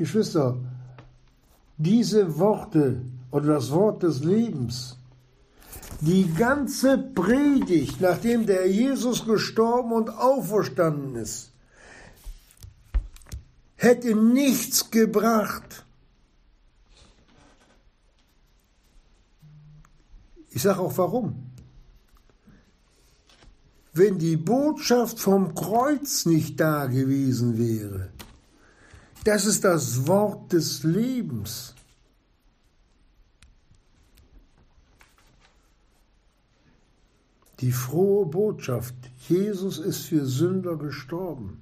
Geschwister, 0.02 0.56
diese 1.76 2.36
Worte 2.36 3.02
oder 3.30 3.54
das 3.54 3.70
Wort 3.70 4.02
des 4.02 4.24
Lebens, 4.24 4.96
die 6.00 6.26
ganze 6.34 6.98
Predigt, 6.98 8.00
nachdem 8.00 8.44
der 8.44 8.68
Jesus 8.68 9.24
gestorben 9.24 9.92
und 9.92 10.10
auferstanden 10.10 11.14
ist, 11.14 11.52
hätte 13.76 14.16
nichts 14.16 14.90
gebracht. 14.90 15.84
Ich 20.50 20.62
sage 20.62 20.80
auch 20.80 20.98
warum. 20.98 21.52
Wenn 23.92 24.18
die 24.18 24.36
Botschaft 24.36 25.20
vom 25.20 25.54
Kreuz 25.54 26.26
nicht 26.26 26.58
da 26.58 26.86
gewesen 26.86 27.56
wäre, 27.56 28.10
das 29.24 29.46
ist 29.46 29.64
das 29.64 30.06
Wort 30.06 30.52
des 30.52 30.82
Lebens. 30.82 31.74
Die 37.60 37.70
frohe 37.70 38.26
Botschaft, 38.26 38.94
Jesus 39.28 39.78
ist 39.78 40.06
für 40.06 40.26
Sünder 40.26 40.76
gestorben. 40.76 41.60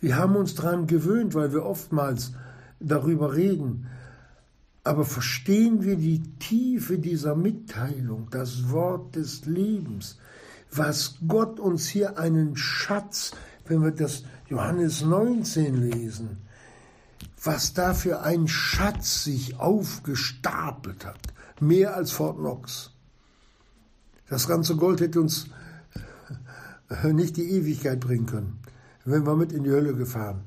Wir 0.00 0.16
haben 0.16 0.34
uns 0.34 0.54
daran 0.54 0.86
gewöhnt, 0.86 1.34
weil 1.34 1.52
wir 1.52 1.64
oftmals 1.64 2.32
darüber 2.80 3.34
reden. 3.34 3.86
Aber 4.82 5.04
verstehen 5.04 5.84
wir 5.84 5.96
die 5.96 6.22
Tiefe 6.38 6.98
dieser 6.98 7.34
Mitteilung, 7.34 8.28
das 8.30 8.70
Wort 8.70 9.14
des 9.14 9.44
Lebens, 9.44 10.18
was 10.72 11.18
Gott 11.26 11.60
uns 11.60 11.88
hier 11.88 12.18
einen 12.18 12.56
Schatz, 12.56 13.32
wenn 13.66 13.82
wir 13.82 13.90
das 13.90 14.24
Johannes 14.48 15.02
19 15.02 15.90
lesen, 15.90 16.38
was 17.42 17.74
da 17.74 17.92
für 17.92 18.22
ein 18.22 18.48
Schatz 18.48 19.24
sich 19.24 19.58
aufgestapelt 19.58 21.04
hat, 21.04 21.20
mehr 21.60 21.94
als 21.94 22.12
Fort 22.12 22.38
Knox. 22.38 22.90
Das 24.28 24.48
ganze 24.48 24.76
Gold 24.76 25.00
hätte 25.00 25.20
uns 25.20 25.48
nicht 27.04 27.36
die 27.36 27.50
Ewigkeit 27.50 28.00
bringen 28.00 28.26
können, 28.26 28.58
wenn 29.04 29.26
wir 29.26 29.36
mit 29.36 29.52
in 29.52 29.64
die 29.64 29.70
Hölle 29.70 29.94
gefahren. 29.94 30.44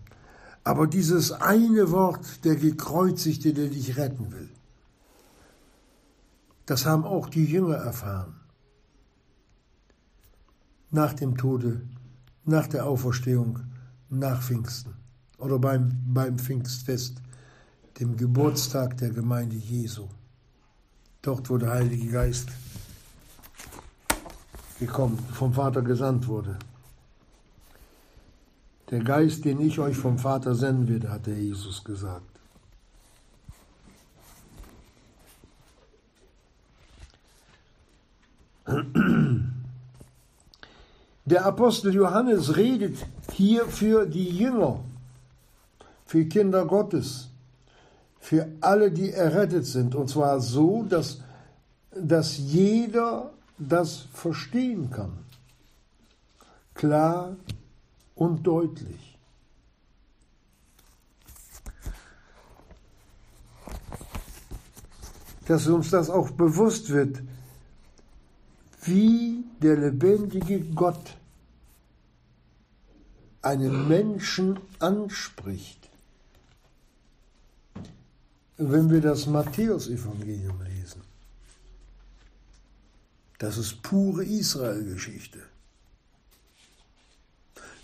Aber 0.64 0.88
dieses 0.88 1.32
eine 1.32 1.92
Wort, 1.92 2.44
der 2.44 2.56
gekreuzigte, 2.56 3.54
der 3.54 3.68
dich 3.68 3.98
retten 3.98 4.32
will, 4.32 4.50
das 6.66 6.86
haben 6.86 7.04
auch 7.04 7.30
die 7.30 7.46
Jünger 7.46 7.76
erfahren. 7.76 8.36
Nach 10.92 11.14
dem 11.14 11.38
Tode, 11.38 11.82
nach 12.46 12.68
der 12.68 12.86
Auferstehung, 12.86 13.71
nach 14.12 14.42
Pfingsten 14.42 14.94
oder 15.38 15.58
beim, 15.58 15.92
beim 16.06 16.38
Pfingstfest, 16.38 17.22
dem 18.00 18.16
Geburtstag 18.16 18.98
der 18.98 19.10
Gemeinde 19.10 19.56
Jesu. 19.56 20.08
Dort, 21.22 21.50
wo 21.50 21.58
der 21.58 21.72
Heilige 21.72 22.12
Geist 22.12 22.50
gekommen, 24.80 25.18
vom 25.34 25.54
Vater 25.54 25.82
gesandt 25.82 26.28
wurde. 26.28 26.58
Der 28.90 29.00
Geist, 29.04 29.46
den 29.46 29.62
ich 29.62 29.80
euch 29.80 29.96
vom 29.96 30.18
Vater 30.18 30.54
senden 30.56 30.88
werde, 30.88 31.10
hat 31.10 31.28
der 31.28 31.38
Jesus 31.38 31.84
gesagt. 31.84 32.26
Der 41.26 41.46
Apostel 41.46 41.94
Johannes 41.94 42.56
redet 42.56 42.98
hier 43.32 43.66
für 43.66 44.06
die 44.06 44.30
Jünger, 44.30 44.80
für 46.06 46.26
Kinder 46.26 46.66
Gottes, 46.66 47.30
für 48.20 48.48
alle, 48.60 48.92
die 48.92 49.12
errettet 49.12 49.66
sind. 49.66 49.94
Und 49.96 50.10
zwar 50.10 50.40
so, 50.40 50.84
dass, 50.84 51.22
dass 51.96 52.38
jeder 52.38 53.32
das 53.58 54.08
verstehen 54.14 54.90
kann. 54.90 55.12
Klar 56.74 57.36
und 58.16 58.44
deutlich. 58.46 59.18
Dass 65.48 65.68
uns 65.68 65.90
das 65.92 66.10
auch 66.10 66.32
bewusst 66.32 66.90
wird, 66.92 67.22
wie 68.84 69.44
der 69.62 69.78
lebendige 69.78 70.60
Gott 70.60 71.18
einen 73.42 73.88
Menschen 73.88 74.60
anspricht, 74.80 75.90
wenn 78.58 78.90
wir 78.90 79.02
das 79.02 79.26
Matthäusevangelium 79.26 80.62
lesen. 80.64 81.02
Das 83.40 83.58
ist 83.58 83.82
pure 83.82 84.24
Israelgeschichte. 84.24 85.40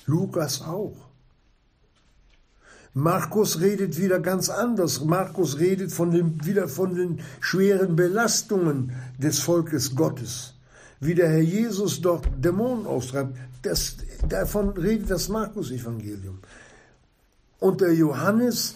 Lukas 0.05 0.61
auch. 0.61 0.95
Markus 2.93 3.59
redet 3.59 3.97
wieder 3.97 4.19
ganz 4.19 4.49
anders. 4.49 5.03
Markus 5.03 5.59
redet 5.59 5.91
von 5.91 6.11
den, 6.11 6.45
wieder 6.45 6.67
von 6.67 6.95
den 6.95 7.21
schweren 7.39 7.95
Belastungen 7.95 8.91
des 9.17 9.39
Volkes 9.39 9.95
Gottes. 9.95 10.56
Wie 10.99 11.15
der 11.15 11.29
Herr 11.29 11.41
Jesus 11.41 12.01
dort 12.01 12.27
Dämonen 12.43 12.87
austreibt. 12.87 13.37
Das, 13.61 13.97
davon 14.27 14.69
redet 14.69 15.09
das 15.09 15.29
Markus-Evangelium. 15.29 16.39
Und 17.59 17.81
der 17.81 17.93
Johannes 17.93 18.75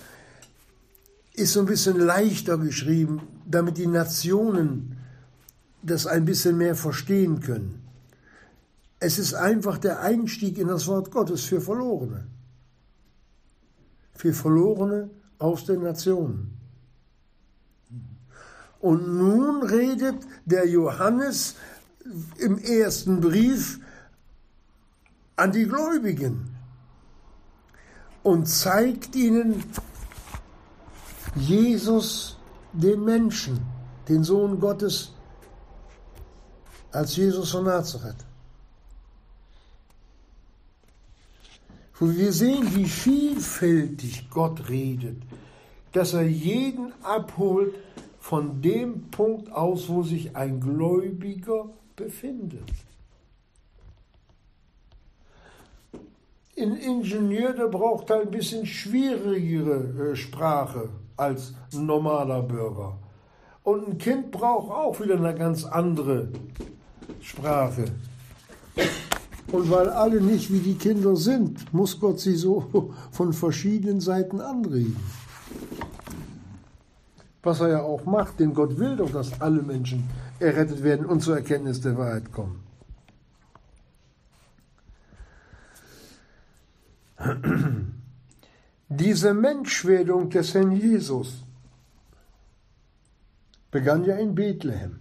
ist 1.33 1.53
so 1.53 1.61
ein 1.61 1.65
bisschen 1.65 1.99
leichter 1.99 2.57
geschrieben, 2.57 3.21
damit 3.45 3.77
die 3.77 3.87
Nationen 3.87 4.97
das 5.81 6.05
ein 6.05 6.25
bisschen 6.25 6.57
mehr 6.57 6.75
verstehen 6.75 7.39
können. 7.39 7.81
Es 8.99 9.17
ist 9.17 9.33
einfach 9.33 9.79
der 9.79 10.01
Einstieg 10.01 10.59
in 10.59 10.67
das 10.67 10.87
Wort 10.87 11.09
Gottes 11.09 11.43
für 11.43 11.59
Verlorene. 11.59 12.27
Für 14.13 14.33
Verlorene 14.33 15.09
aus 15.39 15.65
den 15.65 15.81
Nationen. 15.81 16.57
Und 18.79 19.15
nun 19.15 19.63
redet 19.63 20.15
der 20.45 20.67
Johannes 20.67 21.55
im 22.37 22.57
ersten 22.57 23.21
Brief 23.21 23.79
an 25.35 25.51
die 25.51 25.65
Gläubigen 25.65 26.55
und 28.23 28.47
zeigt 28.47 29.15
ihnen 29.15 29.63
Jesus, 31.35 32.37
den 32.73 33.03
Menschen, 33.03 33.59
den 34.07 34.23
Sohn 34.23 34.59
Gottes, 34.59 35.13
als 36.91 37.15
Jesus 37.15 37.51
von 37.51 37.65
Nazareth. 37.65 38.25
Wo 41.95 42.09
wir 42.09 42.33
sehen, 42.33 42.75
wie 42.75 42.85
vielfältig 42.85 44.29
Gott 44.29 44.67
redet, 44.69 45.21
dass 45.91 46.13
er 46.13 46.23
jeden 46.23 46.93
abholt 47.03 47.75
von 48.19 48.61
dem 48.61 49.09
Punkt 49.11 49.51
aus, 49.51 49.87
wo 49.87 50.03
sich 50.03 50.35
ein 50.35 50.59
Gläubiger 50.59 51.69
befindet. 51.95 52.69
Ein 56.57 56.75
Ingenieur, 56.75 57.53
der 57.53 57.67
braucht 57.67 58.11
ein 58.11 58.29
bisschen 58.29 58.65
schwierigere 58.65 60.11
äh, 60.11 60.15
Sprache 60.15 60.89
als 61.17 61.53
ein 61.73 61.85
normaler 61.85 62.41
Bürger. 62.43 62.97
Und 63.63 63.87
ein 63.87 63.97
Kind 63.97 64.31
braucht 64.31 64.71
auch 64.71 64.99
wieder 64.99 65.15
eine 65.15 65.33
ganz 65.33 65.65
andere 65.65 66.29
Sprache. 67.21 67.85
Und 69.51 69.69
weil 69.69 69.89
alle 69.89 70.21
nicht 70.21 70.51
wie 70.51 70.59
die 70.59 70.75
Kinder 70.75 71.15
sind, 71.15 71.73
muss 71.73 71.99
Gott 71.99 72.19
sie 72.19 72.35
so 72.35 72.93
von 73.11 73.33
verschiedenen 73.33 73.99
Seiten 73.99 74.39
anreden. 74.39 74.97
Was 77.43 77.59
er 77.59 77.69
ja 77.69 77.81
auch 77.81 78.05
macht, 78.05 78.39
denn 78.39 78.53
Gott 78.53 78.77
will 78.77 78.95
doch, 78.95 79.11
dass 79.11 79.41
alle 79.41 79.61
Menschen 79.61 80.07
errettet 80.41 80.83
werden 80.83 81.05
und 81.05 81.21
zur 81.21 81.37
Erkenntnis 81.37 81.81
der 81.81 81.97
Wahrheit 81.97 82.31
kommen. 82.31 82.63
Diese 88.89 89.33
Menschwerdung 89.33 90.29
des 90.29 90.53
Herrn 90.53 90.71
Jesus 90.71 91.43
begann 93.69 94.03
ja 94.05 94.15
in 94.15 94.35
Bethlehem 94.35 94.99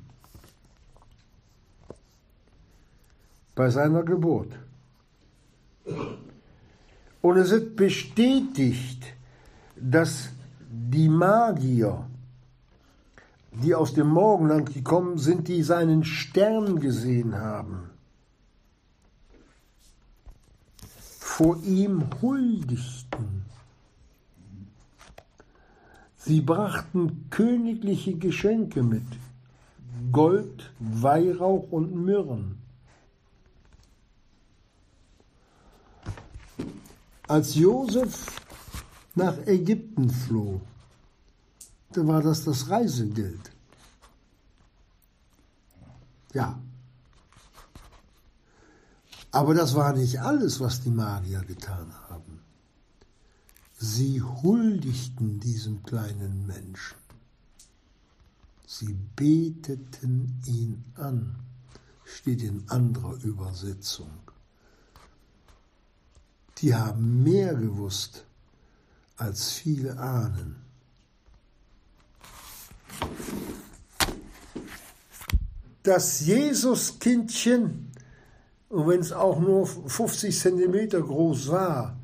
bei 3.55 3.71
seiner 3.71 4.03
Geburt. 4.03 4.53
Und 7.23 7.37
es 7.37 7.51
wird 7.51 7.77
bestätigt, 7.77 9.05
dass 9.77 10.31
die 10.71 11.09
Magier, 11.09 12.07
die 13.53 13.75
aus 13.75 13.95
dem 13.95 14.09
Morgenland 14.09 14.73
gekommen 14.73 15.19
sind, 15.19 15.49
die 15.49 15.63
seinen 15.63 16.05
Stern 16.05 16.81
gesehen 16.81 17.37
haben, 17.37 17.91
vor 21.19 21.57
ihm 21.65 22.05
huldigten. 22.23 23.45
Sie 26.17 26.41
brachten 26.41 27.27
königliche 27.31 28.15
Geschenke 28.15 28.83
mit, 28.83 29.07
Gold, 30.13 30.73
Weihrauch 30.79 31.71
und 31.71 31.95
Myrrhen. 31.95 32.59
Als 37.27 37.55
Josef 37.55 38.27
nach 39.15 39.37
Ägypten 39.47 40.11
floh, 40.11 40.61
da 41.93 42.07
war 42.07 42.23
das 42.23 42.45
das 42.45 42.69
Reisegeld. 42.69 43.51
Ja, 46.33 46.61
aber 49.33 49.55
das 49.55 49.75
war 49.75 49.93
nicht 49.93 50.21
alles, 50.21 50.61
was 50.61 50.81
die 50.81 50.91
Magier 50.91 51.41
getan 51.41 51.93
haben. 52.09 52.41
Sie 53.79 54.21
huldigten 54.21 55.41
diesem 55.41 55.83
kleinen 55.83 56.47
Menschen. 56.47 56.99
Sie 58.67 58.97
beteten 59.17 60.41
ihn 60.47 60.85
an, 60.95 61.37
steht 62.05 62.43
in 62.43 62.69
anderer 62.69 63.15
Übersetzung. 63.23 64.11
Die 66.59 66.75
haben 66.75 67.23
mehr 67.23 67.55
gewusst, 67.55 68.25
als 69.17 69.53
viele 69.53 69.99
ahnen. 69.99 70.57
Das 75.83 76.21
Jesuskindchen 76.21 77.91
und 78.71 78.87
wenn 78.87 79.01
es 79.01 79.13
auch 79.13 79.41
nur 79.41 79.67
50 79.67 80.39
Zentimeter 80.39 81.01
groß 81.03 81.51
war, 81.51 81.99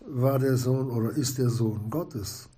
war 0.00 0.38
der 0.38 0.56
Sohn 0.56 0.90
oder 0.90 1.10
ist 1.10 1.36
der 1.36 1.50
Sohn 1.50 1.90
Gottes. 1.90 2.48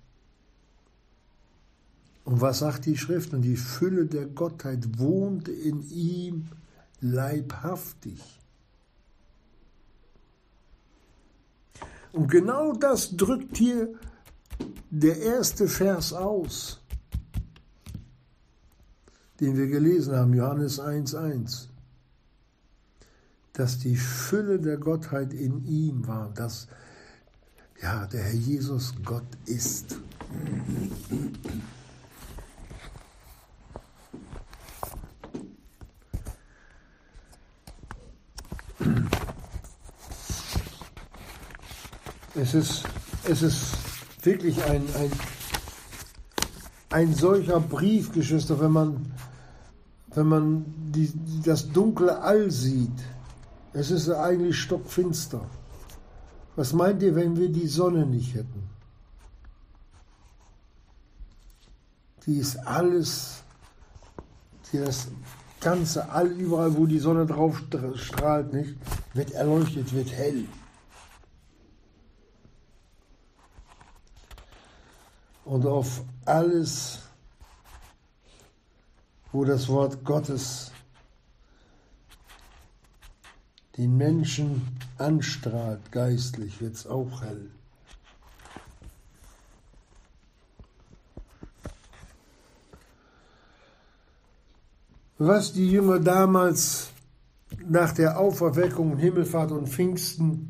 Und 2.23 2.39
was 2.39 2.59
sagt 2.59 2.85
die 2.85 2.97
Schrift? 2.97 3.33
Und 3.33 3.41
die 3.41 3.57
Fülle 3.57 4.05
der 4.05 4.25
Gottheit 4.25 4.99
wohnte 4.99 5.51
in 5.51 5.81
ihm 5.89 6.47
leibhaftig. 7.01 8.21
Und 12.13 12.31
genau 12.31 12.71
das 12.71 13.17
drückt 13.17 13.57
hier 13.57 13.93
der 14.89 15.17
erste 15.17 15.67
Vers 15.67 16.13
aus, 16.13 16.79
den 19.39 19.57
wir 19.57 19.67
gelesen 19.67 20.15
haben, 20.15 20.33
Johannes 20.33 20.79
1.1 20.79 21.69
dass 23.59 23.77
die 23.77 23.97
Fülle 23.97 24.57
der 24.57 24.77
Gottheit 24.77 25.33
in 25.33 25.65
ihm 25.65 26.07
war, 26.07 26.29
dass 26.33 26.69
ja, 27.81 28.07
der 28.07 28.23
Herr 28.23 28.33
Jesus 28.33 28.93
Gott 29.03 29.27
ist. 29.45 29.99
Es 42.33 42.53
ist, 42.53 42.83
es 43.25 43.41
ist 43.41 43.88
wirklich 44.29 44.63
ein, 44.65 44.83
ein, 44.95 45.11
ein 46.89 47.13
solcher 47.13 47.59
Brief, 47.59 48.11
Geschwister, 48.11 48.59
wenn 48.59 48.71
man, 48.71 49.11
wenn 50.13 50.27
man 50.27 50.65
die, 50.91 51.11
das 51.43 51.71
dunkle 51.71 52.21
All 52.21 52.51
sieht 52.51 52.99
es 53.73 53.91
ist 53.91 54.09
eigentlich 54.09 54.59
stockfinster. 54.59 55.41
Was 56.55 56.73
meint 56.73 57.01
ihr, 57.03 57.15
wenn 57.15 57.37
wir 57.37 57.49
die 57.49 57.67
Sonne 57.67 58.05
nicht 58.05 58.33
hätten? 58.33 58.69
Die 62.25 62.37
ist 62.37 62.57
alles, 62.57 63.43
die 64.71 64.79
das 64.79 65.07
ganze 65.61 66.09
All, 66.09 66.27
überall 66.27 66.75
wo 66.75 66.85
die 66.85 66.99
Sonne 66.99 67.25
drauf 67.25 67.61
strahlt, 67.95 68.53
nicht, 68.53 68.75
wird 69.13 69.31
erleuchtet, 69.31 69.93
wird 69.93 70.11
hell. 70.11 70.45
und 75.49 75.65
auf 75.65 76.03
alles, 76.25 76.99
wo 79.31 79.43
das 79.43 79.67
Wort 79.67 80.05
Gottes 80.05 80.71
den 83.75 83.97
Menschen 83.97 84.77
anstrahlt, 84.99 85.91
geistlich 85.91 86.61
wird 86.61 86.75
es 86.75 86.85
auch 86.85 87.23
hell. 87.23 87.49
Was 95.17 95.53
die 95.53 95.71
Jünger 95.71 95.99
damals 95.99 96.91
nach 97.67 97.91
der 97.93 98.19
Auferweckung, 98.19 98.97
Himmelfahrt 98.97 99.51
und 99.51 99.67
Pfingsten 99.67 100.47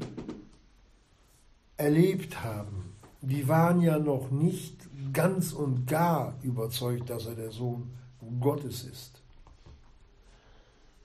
erlebt 1.78 2.44
haben, 2.44 2.98
die 3.22 3.48
waren 3.48 3.80
ja 3.82 3.98
noch 3.98 4.30
nicht 4.30 4.79
ganz 5.20 5.52
und 5.52 5.86
gar 5.86 6.34
überzeugt, 6.44 7.10
dass 7.10 7.26
er 7.26 7.36
der 7.36 7.52
Sohn 7.52 7.92
Gottes 8.40 8.86
ist. 8.86 9.22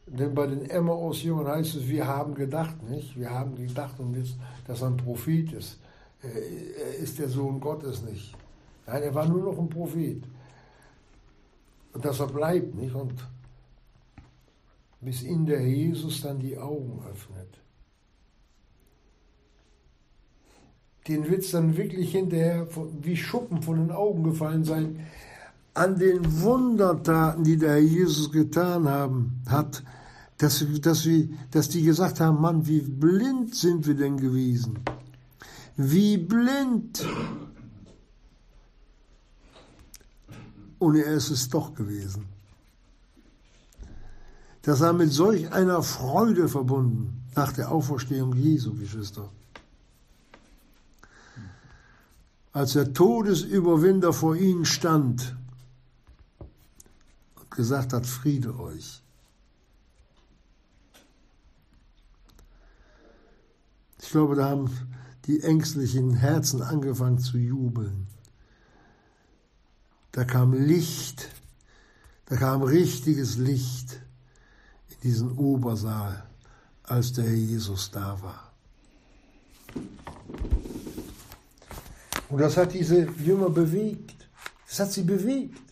Denn 0.07 0.33
bei 0.37 0.47
den 0.47 0.71
Emmaus-Jüngern 0.71 1.49
heißt 1.49 1.75
es, 1.75 1.89
wir 1.89 2.07
haben 2.07 2.35
gedacht, 2.35 2.81
nicht? 2.89 3.19
Wir 3.19 3.31
haben 3.31 3.57
gedacht, 3.57 3.97
dass 4.69 4.83
er 4.83 4.89
ein 4.89 4.97
Prophet 4.99 5.53
ist. 5.53 5.81
Er 6.23 6.95
ist 6.95 7.19
der 7.19 7.29
Sohn 7.29 7.59
Gottes 7.59 8.03
nicht. 8.03 8.37
Nein, 8.87 9.03
er 9.03 9.15
war 9.15 9.27
nur 9.27 9.53
noch 9.53 9.59
ein 9.59 9.69
Prophet. 9.69 10.23
Und 11.93 12.05
dass 12.05 12.21
er 12.21 12.29
bleibt, 12.29 12.73
nicht? 12.77 12.95
Und 12.95 13.15
bis 15.01 15.25
ihn 15.25 15.45
der 15.45 15.61
Jesus 15.61 16.21
dann 16.23 16.39
die 16.39 16.57
Augen 16.57 17.03
öffnet. 17.11 17.64
Den 21.07 21.29
wird 21.29 21.43
es 21.43 21.51
dann 21.51 21.77
wirklich 21.77 22.13
hinterher 22.13 22.67
wie 23.03 23.17
Schuppen 23.17 23.63
von 23.63 23.77
den 23.77 23.91
Augen 23.91 24.25
gefallen 24.25 24.65
sein, 24.65 25.01
an 25.75 25.99
den 25.99 26.41
Wundertaten, 26.41 27.45
die 27.45 27.57
der 27.57 27.73
Herr 27.73 27.79
Jesus 27.79 28.31
getan 28.31 28.89
haben, 28.89 29.43
hat, 29.47 29.83
dass, 30.39 30.65
dass, 30.81 31.05
wir, 31.05 31.29
dass 31.51 31.69
die 31.69 31.83
gesagt 31.83 32.21
haben, 32.21 32.41
Mann, 32.41 32.67
wie 32.67 32.81
blind 32.81 33.55
sind 33.55 33.87
wir 33.87 33.95
denn 33.95 34.17
gewesen? 34.17 34.79
Wie 35.77 36.17
blind! 36.17 37.05
Und 40.79 40.97
er 40.97 41.13
ist 41.13 41.31
es 41.31 41.49
doch 41.49 41.75
gewesen. 41.75 42.27
Das 44.63 44.81
war 44.81 44.93
mit 44.93 45.13
solch 45.13 45.53
einer 45.53 45.83
Freude 45.83 46.49
verbunden 46.49 47.23
nach 47.35 47.53
der 47.53 47.71
Auferstehung 47.71 48.35
Jesu, 48.35 48.75
Geschwister. 48.75 49.29
Als 52.55 52.75
der 52.75 52.93
Todesüberwinder 52.95 54.13
vor 54.13 54.37
ihnen 54.37 54.65
stand 54.65 55.35
und 57.35 57.51
gesagt 57.51 57.93
hat, 57.93 58.07
Friede 58.07 58.57
euch. 58.61 59.03
Ich 64.01 64.09
glaube, 64.09 64.37
da 64.37 64.51
haben 64.51 64.71
die 65.27 65.41
ängstlichen 65.41 66.15
Herzen 66.15 66.63
angefangen 66.63 67.19
zu 67.19 67.39
jubeln. 67.39 68.07
Da 70.13 70.25
kam 70.25 70.53
Licht, 70.53 71.29
da 72.27 72.37
kam 72.37 72.63
richtiges 72.63 73.37
Licht 73.37 74.01
in 74.91 75.01
diesen 75.01 75.33
Obersaal, 75.33 76.25
als 76.85 77.15
der 77.15 77.25
Herr 77.25 77.35
Jesus 77.35 77.91
da 77.91 78.23
war. 78.23 78.53
Und 82.35 82.41
das 82.41 82.57
hat 82.57 82.75
diese 82.75 83.07
Jünger 83.25 83.49
bewegt. 83.49 84.29
Das 84.69 84.81
hat 84.81 84.91
sie 84.91 85.05
bewegt. 85.05 85.63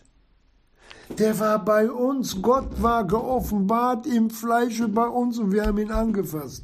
Der 1.19 1.37
war 1.37 1.59
bei 1.65 1.91
uns, 1.91 2.41
Gott 2.41 2.81
war 2.81 3.05
geoffenbart 3.05 4.07
im 4.07 4.29
Fleische 4.29 4.87
bei 4.87 5.05
uns 5.05 5.37
und 5.39 5.51
wir 5.51 5.65
haben 5.65 5.77
ihn 5.79 5.91
angefasst. 5.91 6.63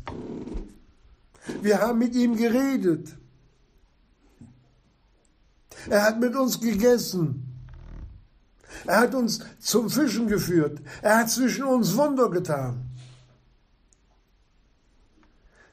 Wir 1.61 1.81
haben 1.81 1.99
mit 1.99 2.15
ihm 2.15 2.37
geredet. 2.37 3.17
Er 5.89 6.03
hat 6.03 6.17
mit 6.17 6.33
uns 6.33 6.61
gegessen. 6.61 7.43
Er 8.85 9.01
hat 9.01 9.13
uns 9.13 9.41
zum 9.59 9.89
Fischen 9.89 10.29
geführt. 10.29 10.79
Er 11.01 11.17
hat 11.17 11.29
zwischen 11.29 11.65
uns 11.65 11.97
Wunder 11.97 12.29
getan. 12.29 12.88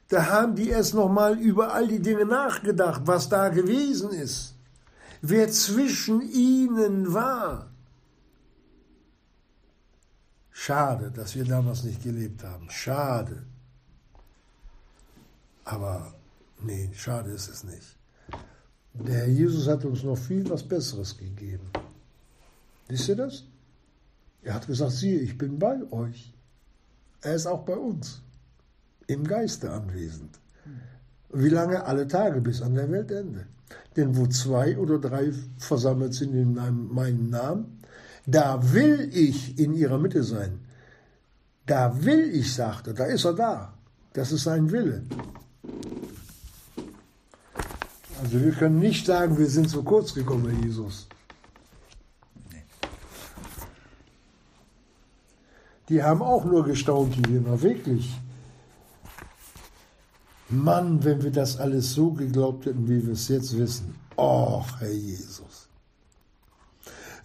Da 0.09 0.27
haben 0.27 0.55
die 0.55 0.69
erst 0.69 0.93
nochmal 0.93 1.37
über 1.37 1.73
all 1.73 1.87
die 1.87 2.01
Dinge 2.01 2.25
nachgedacht, 2.25 3.01
was 3.05 3.27
da 3.27 3.49
gewesen 3.49 4.11
ist. 4.11 4.55
Wer 5.21 5.49
zwischen 5.49 6.21
ihnen 6.21 7.13
war. 7.13 7.69
Schade, 10.51 11.11
dass 11.11 11.35
wir 11.35 11.45
damals 11.45 11.83
nicht 11.83 12.01
gelebt 12.03 12.43
haben. 12.43 12.69
Schade. 12.69 13.43
Aber 15.65 16.13
nee, 16.61 16.89
schade 16.93 17.31
ist 17.31 17.49
es 17.49 17.63
nicht. 17.63 17.97
Der 18.93 19.15
Herr 19.15 19.27
Jesus 19.27 19.67
hat 19.67 19.85
uns 19.85 20.03
noch 20.03 20.17
viel 20.17 20.49
was 20.49 20.63
Besseres 20.63 21.17
gegeben. 21.17 21.69
Wisst 22.87 23.09
ihr 23.09 23.15
das? 23.15 23.43
Er 24.41 24.53
hat 24.53 24.65
gesagt, 24.65 24.93
siehe, 24.93 25.19
ich 25.19 25.37
bin 25.37 25.59
bei 25.59 25.79
euch. 25.91 26.33
Er 27.21 27.35
ist 27.35 27.45
auch 27.45 27.63
bei 27.65 27.75
uns, 27.75 28.21
im 29.07 29.25
Geiste 29.25 29.71
anwesend. 29.71 30.39
Wie 31.33 31.49
lange? 31.49 31.85
Alle 31.85 32.07
Tage 32.07 32.41
bis 32.41 32.61
an 32.61 32.75
der 32.75 32.91
Weltende. 32.91 33.47
Denn 33.95 34.15
wo 34.15 34.27
zwei 34.27 34.77
oder 34.77 34.99
drei 34.99 35.33
versammelt 35.57 36.13
sind 36.13 36.33
in 36.33 36.53
meinem 36.53 37.29
Namen, 37.29 37.79
da 38.25 38.73
will 38.73 39.09
ich 39.13 39.57
in 39.57 39.73
ihrer 39.73 39.97
Mitte 39.97 40.23
sein. 40.23 40.59
Da 41.65 42.03
will 42.05 42.29
ich, 42.33 42.53
sagte, 42.53 42.93
da 42.93 43.05
ist 43.05 43.25
er 43.25 43.33
da. 43.33 43.73
Das 44.13 44.31
ist 44.31 44.43
sein 44.43 44.71
Wille. 44.71 45.03
Also 48.21 48.41
wir 48.41 48.51
können 48.51 48.79
nicht 48.79 49.05
sagen, 49.05 49.37
wir 49.37 49.47
sind 49.47 49.69
zu 49.69 49.83
kurz 49.83 50.13
gekommen, 50.13 50.63
Jesus. 50.63 51.07
Die 55.89 56.03
haben 56.03 56.21
auch 56.21 56.43
nur 56.43 56.65
gestaunt, 56.65 57.15
die 57.15 57.31
Jünger, 57.31 57.61
wirklich. 57.61 58.19
Mann, 60.49 61.03
wenn 61.03 61.23
wir 61.23 61.31
das 61.31 61.57
alles 61.57 61.93
so 61.93 62.11
geglaubt 62.11 62.65
hätten, 62.65 62.87
wie 62.87 63.05
wir 63.05 63.13
es 63.13 63.27
jetzt 63.27 63.57
wissen. 63.57 63.95
Och, 64.17 64.79
Herr 64.79 64.91
Jesus. 64.91 65.67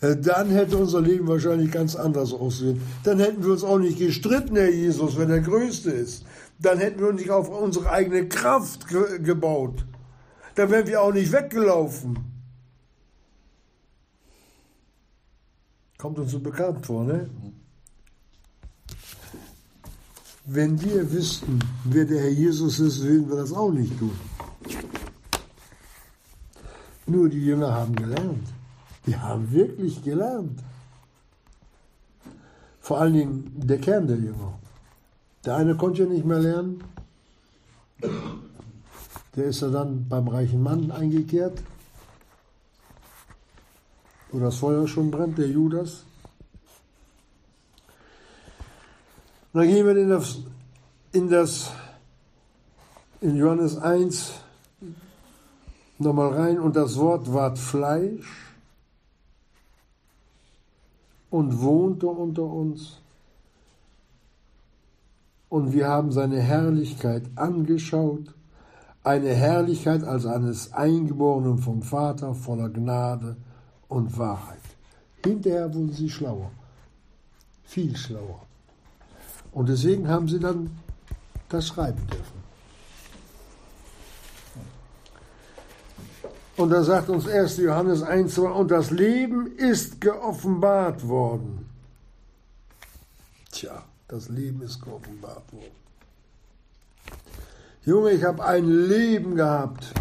Äh, 0.00 0.16
dann 0.16 0.50
hätte 0.50 0.76
unser 0.76 1.00
Leben 1.00 1.28
wahrscheinlich 1.28 1.70
ganz 1.70 1.94
anders 1.94 2.32
aussehen. 2.32 2.82
Dann 3.04 3.20
hätten 3.20 3.44
wir 3.44 3.52
uns 3.52 3.62
auch 3.62 3.78
nicht 3.78 3.98
gestritten, 3.98 4.56
Herr 4.56 4.70
Jesus, 4.70 5.16
wenn 5.16 5.30
er 5.30 5.40
Größte 5.40 5.90
ist. 5.90 6.24
Dann 6.58 6.78
hätten 6.78 7.00
wir 7.00 7.08
uns 7.08 7.20
nicht 7.20 7.30
auf 7.30 7.48
unsere 7.48 7.90
eigene 7.90 8.28
Kraft 8.28 8.88
ge 8.88 9.20
gebaut. 9.20 9.84
Dann 10.56 10.70
wären 10.70 10.86
wir 10.86 11.00
auch 11.00 11.12
nicht 11.12 11.32
weggelaufen. 11.32 12.18
Kommt 15.96 16.18
uns 16.18 16.32
so 16.32 16.40
bekannt 16.40 16.84
vor, 16.84 17.04
ne? 17.04 17.30
Wenn 20.44 20.80
wir 20.82 21.10
wüssten, 21.12 21.60
wer 21.84 22.04
der 22.04 22.22
Herr 22.22 22.30
Jesus 22.30 22.80
ist, 22.80 23.02
würden 23.02 23.28
wir 23.28 23.36
das 23.36 23.52
auch 23.52 23.70
nicht 23.70 23.96
tun. 23.98 24.18
Nur 27.06 27.28
die 27.28 27.44
Jünger 27.44 27.72
haben 27.72 27.94
gelernt. 27.94 28.48
Die 29.06 29.16
haben 29.16 29.50
wirklich 29.52 30.02
gelernt. 30.02 30.60
Vor 32.80 33.00
allen 33.00 33.14
Dingen 33.14 33.52
der 33.54 33.78
Kern 33.78 34.06
der 34.08 34.16
Jünger. 34.16 34.58
Der 35.44 35.56
eine 35.56 35.76
konnte 35.76 36.02
ja 36.02 36.08
nicht 36.08 36.24
mehr 36.24 36.40
lernen. 36.40 36.82
Der 39.36 39.46
ist 39.46 39.62
ja 39.62 39.68
dann 39.68 40.08
beim 40.08 40.26
reichen 40.28 40.62
Mann 40.62 40.90
eingekehrt, 40.90 41.62
wo 44.30 44.40
das 44.40 44.56
Feuer 44.56 44.86
schon 44.88 45.10
brennt, 45.10 45.38
der 45.38 45.48
Judas. 45.48 46.04
Und 49.52 49.60
dann 49.60 49.68
gehen 49.68 49.86
wir 49.86 49.96
in 49.96 50.08
das, 50.08 50.38
in 51.12 51.28
das, 51.28 51.70
in 53.20 53.36
Johannes 53.36 53.76
1 53.76 54.32
nochmal 55.98 56.32
rein 56.32 56.58
und 56.58 56.74
das 56.74 56.98
Wort 56.98 57.32
ward 57.32 57.58
Fleisch 57.58 58.54
und 61.30 61.60
wohnte 61.60 62.06
unter 62.06 62.44
uns. 62.44 62.98
Und 65.50 65.74
wir 65.74 65.86
haben 65.86 66.12
seine 66.12 66.40
Herrlichkeit 66.40 67.24
angeschaut, 67.34 68.34
eine 69.04 69.34
Herrlichkeit 69.34 70.02
als 70.02 70.24
eines 70.24 70.72
Eingeborenen 70.72 71.58
vom 71.58 71.82
Vater 71.82 72.34
voller 72.34 72.70
Gnade 72.70 73.36
und 73.88 74.16
Wahrheit. 74.16 74.60
Hinterher 75.22 75.72
wurden 75.74 75.92
sie 75.92 76.08
schlauer, 76.08 76.50
viel 77.64 77.94
schlauer. 77.94 78.46
Und 79.52 79.68
deswegen 79.68 80.08
haben 80.08 80.28
sie 80.28 80.40
dann 80.40 80.70
das 81.48 81.68
schreiben 81.68 82.06
dürfen. 82.06 82.42
Und 86.56 86.70
da 86.70 86.82
sagt 86.82 87.08
uns 87.08 87.26
1. 87.26 87.58
Johannes 87.58 88.02
1, 88.02 88.34
2, 88.34 88.50
und 88.50 88.70
das 88.70 88.90
Leben 88.90 89.46
ist 89.56 90.00
geoffenbart 90.00 91.06
worden. 91.08 91.66
Tja, 93.50 93.82
das 94.08 94.28
Leben 94.28 94.62
ist 94.62 94.82
geoffenbart 94.82 95.52
worden. 95.52 95.82
Junge, 97.84 98.12
ich 98.12 98.22
habe 98.22 98.44
ein 98.44 98.68
Leben 98.68 99.34
gehabt. 99.34 99.92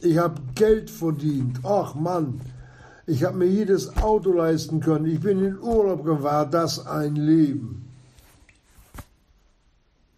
Ich 0.00 0.18
habe 0.18 0.40
Geld 0.54 0.90
verdient. 0.90 1.60
Ach 1.64 1.94
Mann, 1.94 2.40
Ich 3.06 3.24
habe 3.24 3.38
mir 3.38 3.46
jedes 3.46 3.96
Auto 3.96 4.32
leisten 4.32 4.80
können. 4.80 5.06
Ich 5.06 5.20
bin 5.20 5.42
in 5.42 5.58
Urlaub. 5.58 6.02
War 6.04 6.44
das 6.44 6.86
ein 6.86 7.16
Leben? 7.16 7.87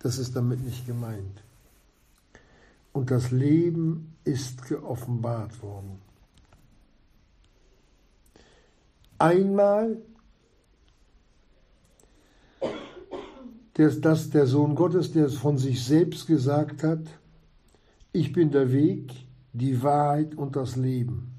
Das 0.01 0.19
ist 0.19 0.35
damit 0.35 0.63
nicht 0.63 0.87
gemeint. 0.87 1.43
Und 2.93 3.11
das 3.11 3.31
Leben 3.31 4.17
ist 4.25 4.67
geoffenbart 4.67 5.63
worden. 5.63 6.01
Einmal, 9.19 9.99
dass 13.75 14.31
der 14.31 14.47
Sohn 14.47 14.75
Gottes, 14.75 15.13
der 15.13 15.29
von 15.29 15.59
sich 15.59 15.85
selbst 15.85 16.27
gesagt 16.27 16.83
hat, 16.83 17.03
ich 18.13 18.33
bin 18.33 18.51
der 18.51 18.73
Weg, 18.73 19.13
die 19.53 19.83
Wahrheit 19.83 20.35
und 20.35 20.57
das 20.57 20.77
Leben. 20.77 21.33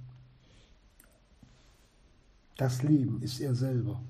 Das 2.57 2.83
Leben 2.83 3.21
ist 3.21 3.39
er 3.39 3.55
selber. 3.55 4.01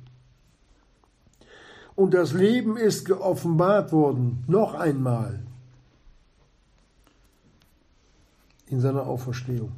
Und 1.95 2.13
das 2.13 2.33
Leben 2.33 2.77
ist 2.77 3.05
geoffenbart 3.05 3.91
worden, 3.91 4.43
noch 4.47 4.73
einmal, 4.73 5.39
in 8.67 8.79
seiner 8.79 9.05
Auferstehung. 9.05 9.73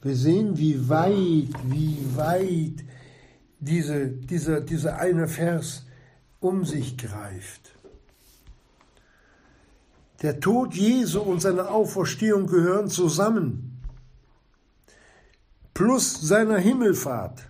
Wir 0.00 0.16
sehen, 0.16 0.56
wie 0.56 0.88
weit, 0.88 1.50
wie 1.64 2.16
weit 2.16 2.84
diese, 3.58 4.08
dieser, 4.08 4.60
dieser 4.60 4.98
eine 4.98 5.28
Vers 5.28 5.84
um 6.40 6.64
sich 6.64 6.96
greift. 6.96 7.72
Der 10.22 10.40
Tod 10.40 10.74
Jesu 10.74 11.20
und 11.20 11.40
seine 11.40 11.68
Auferstehung 11.68 12.46
gehören 12.46 12.88
zusammen 12.88 13.80
plus 15.74 16.20
seiner 16.20 16.58
Himmelfahrt. 16.58 17.47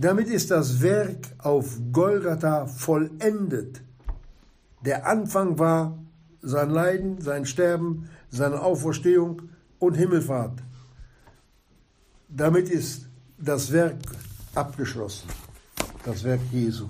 Damit 0.00 0.28
ist 0.28 0.52
das 0.52 0.80
Werk 0.80 1.26
auf 1.38 1.76
Golgatha 1.90 2.66
vollendet. 2.66 3.82
Der 4.84 5.08
Anfang 5.08 5.58
war 5.58 5.98
sein 6.40 6.70
Leiden, 6.70 7.20
sein 7.20 7.44
Sterben, 7.44 8.08
seine 8.30 8.62
Auferstehung 8.62 9.42
und 9.80 9.94
Himmelfahrt. 9.94 10.62
Damit 12.28 12.68
ist 12.68 13.08
das 13.38 13.72
Werk 13.72 13.96
abgeschlossen, 14.54 15.28
das 16.04 16.22
Werk 16.22 16.40
Jesu. 16.52 16.86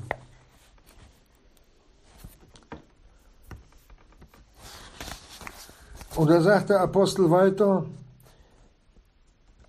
Und 6.14 6.28
da 6.28 6.42
sagt 6.42 6.68
der 6.68 6.80
Apostel 6.80 7.30
weiter, 7.30 7.86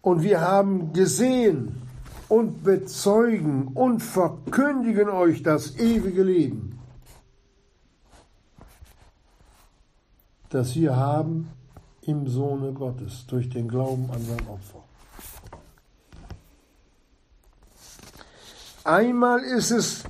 und 0.02 0.24
wir 0.24 0.42
haben 0.42 0.92
gesehen 0.92 1.89
und 2.30 2.64
bezeugen 2.64 3.68
und 3.74 4.02
verkündigen 4.02 5.10
euch 5.10 5.44
das 5.44 5.78
ewige 5.78 6.24
Leben, 6.24 6.80
das 10.50 10.76
wir 10.76 10.96
haben 10.96 11.50
im 12.04 12.28
Sohne 12.28 12.72
Gottes 12.72 13.26
durch 13.28 13.50
den 13.50 13.68
Glauben 13.68 14.10
an 14.12 14.22
sein 14.24 14.48
Opfer. 14.48 14.84
Einmal 18.84 19.42
ist 19.42 19.72
es 19.72 20.04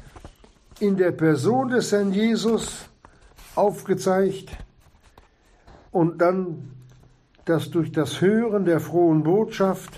in 0.79 0.95
der 0.95 1.11
Person 1.11 1.69
des 1.69 1.91
Herrn 1.91 2.13
Jesus 2.13 2.85
aufgezeigt 3.55 4.49
und 5.91 6.19
dann 6.19 6.69
dass 7.49 7.71
durch 7.71 7.91
das 7.91 8.21
Hören 8.21 8.65
der 8.65 8.79
frohen 8.79 9.23
Botschaft 9.23 9.91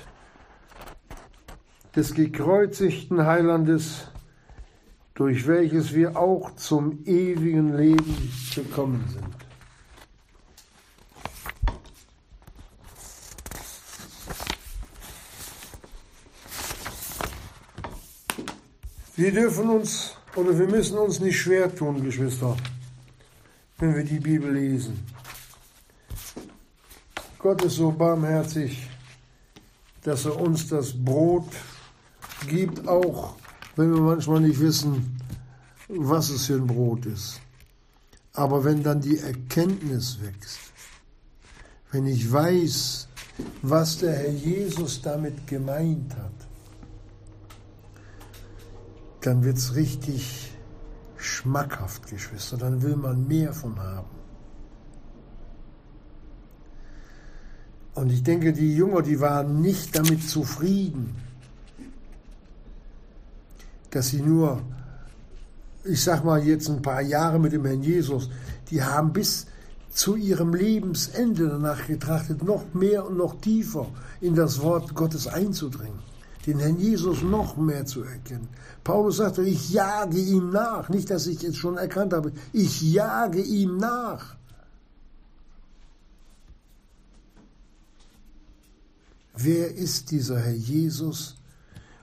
des 1.96 2.14
gekreuzigten 2.14 3.26
Heilandes, 3.26 4.08
durch 5.14 5.46
welches 5.46 5.94
wir 5.94 6.18
auch 6.18 6.56
zum 6.56 7.04
ewigen 7.06 7.76
Leben 7.76 8.32
gekommen 8.56 9.04
sind. 9.10 9.42
Wir 19.16 19.32
dürfen 19.32 19.70
uns 19.70 20.16
oder 20.36 20.58
wir 20.58 20.68
müssen 20.68 20.98
uns 20.98 21.20
nicht 21.20 21.39
schwer 21.39 21.76
tun, 21.76 22.04
Geschwister, 22.04 22.58
wenn 23.78 23.94
wir 23.94 24.04
die 24.04 24.20
Bibel 24.20 24.52
lesen. 24.52 25.06
Gott 27.38 27.62
ist 27.64 27.76
so 27.76 27.92
barmherzig, 27.92 28.88
dass 30.04 30.26
er 30.26 30.39
uns 30.39 30.68
das 30.70 30.94
Brot 30.94 31.52
gibt, 32.48 32.88
auch 32.88 33.36
wenn 33.76 33.94
wir 33.94 34.02
manchmal 34.02 34.42
nicht 34.42 34.60
wissen, 34.60 35.18
was 35.88 36.30
es 36.30 36.46
für 36.46 36.56
ein 36.56 36.68
Brot 36.68 37.06
ist. 37.06 37.42
Aber 38.34 38.64
wenn 38.64 38.84
dann 38.84 39.02
die 39.02 39.18
Erkenntnis 39.18 40.20
wächst, 40.22 40.60
wenn 41.92 42.08
ich 42.08 42.32
weiß, 42.32 43.08
was 43.62 43.98
der 43.98 44.16
Herr 44.16 44.32
Jesus 44.32 45.02
damit 45.02 45.48
gemeint 45.48 46.16
hat, 46.16 46.32
dann 49.22 49.44
wird 49.44 49.58
es 49.58 49.76
richtig 49.76 50.52
schmackhaft, 51.18 52.10
Geschwister. 52.10 52.58
Dann 52.58 52.82
will 52.82 52.96
man 52.96 53.28
mehr 53.28 53.54
von 53.54 53.78
haben. 53.80 54.10
Und 57.94 58.10
ich 58.12 58.24
denke, 58.24 58.54
die 58.54 58.76
Jünger, 58.76 59.02
die 59.02 59.20
waren 59.20 59.62
nicht 59.62 59.96
damit 59.98 60.28
zufrieden, 60.28 61.16
dass 63.92 64.10
sie 64.10 64.22
nur, 64.22 64.62
ich 65.84 66.04
sag 66.04 66.24
mal 66.24 66.44
jetzt 66.44 66.70
ein 66.70 66.82
paar 66.82 67.02
Jahre 67.02 67.39
mit 67.39 67.54
dem 67.54 67.66
Herrn 67.66 67.84
Jesus, 67.84 68.30
die 68.70 68.84
haben 68.84 69.14
bis 69.14 69.46
zu 69.92 70.16
ihrem 70.16 70.54
Lebensende 70.54 71.50
danach 71.50 71.86
getrachtet, 71.86 72.44
noch 72.44 72.74
mehr 72.74 73.06
und 73.06 73.18
noch 73.18 73.39
tiefer 73.42 73.88
in 74.22 74.36
das 74.36 74.62
Wort 74.62 74.96
Gottes 74.96 75.28
einzudringen, 75.28 76.00
den 76.48 76.60
Herrn 76.60 76.80
Jesus 76.80 77.22
noch 77.22 77.58
mehr 77.58 77.86
zu 77.86 78.04
erkennen. 78.04 78.48
Paulus 78.84 79.18
sagte, 79.18 79.44
ich 79.44 79.70
jage 79.72 80.18
ihm 80.18 80.50
nach, 80.50 80.89
nicht, 80.89 81.10
dass 81.10 81.28
ich 81.28 81.42
jetzt 81.42 81.58
schon 81.58 81.78
erkannt 81.78 82.14
habe, 82.14 82.32
ich 82.54 82.82
jage 82.82 83.42
ihm 83.42 83.78
nach. 83.78 84.38
wer 89.44 89.74
ist 89.76 90.12
dieser 90.12 90.39
Herr 90.39 90.54
Jesus 90.54 91.36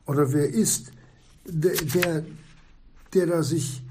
oder 0.07 0.32
wer 0.32 0.49
ist 0.49 0.91
der, 1.49 2.24
der, 3.14 3.26
da 3.26 3.42
sich 3.42 3.82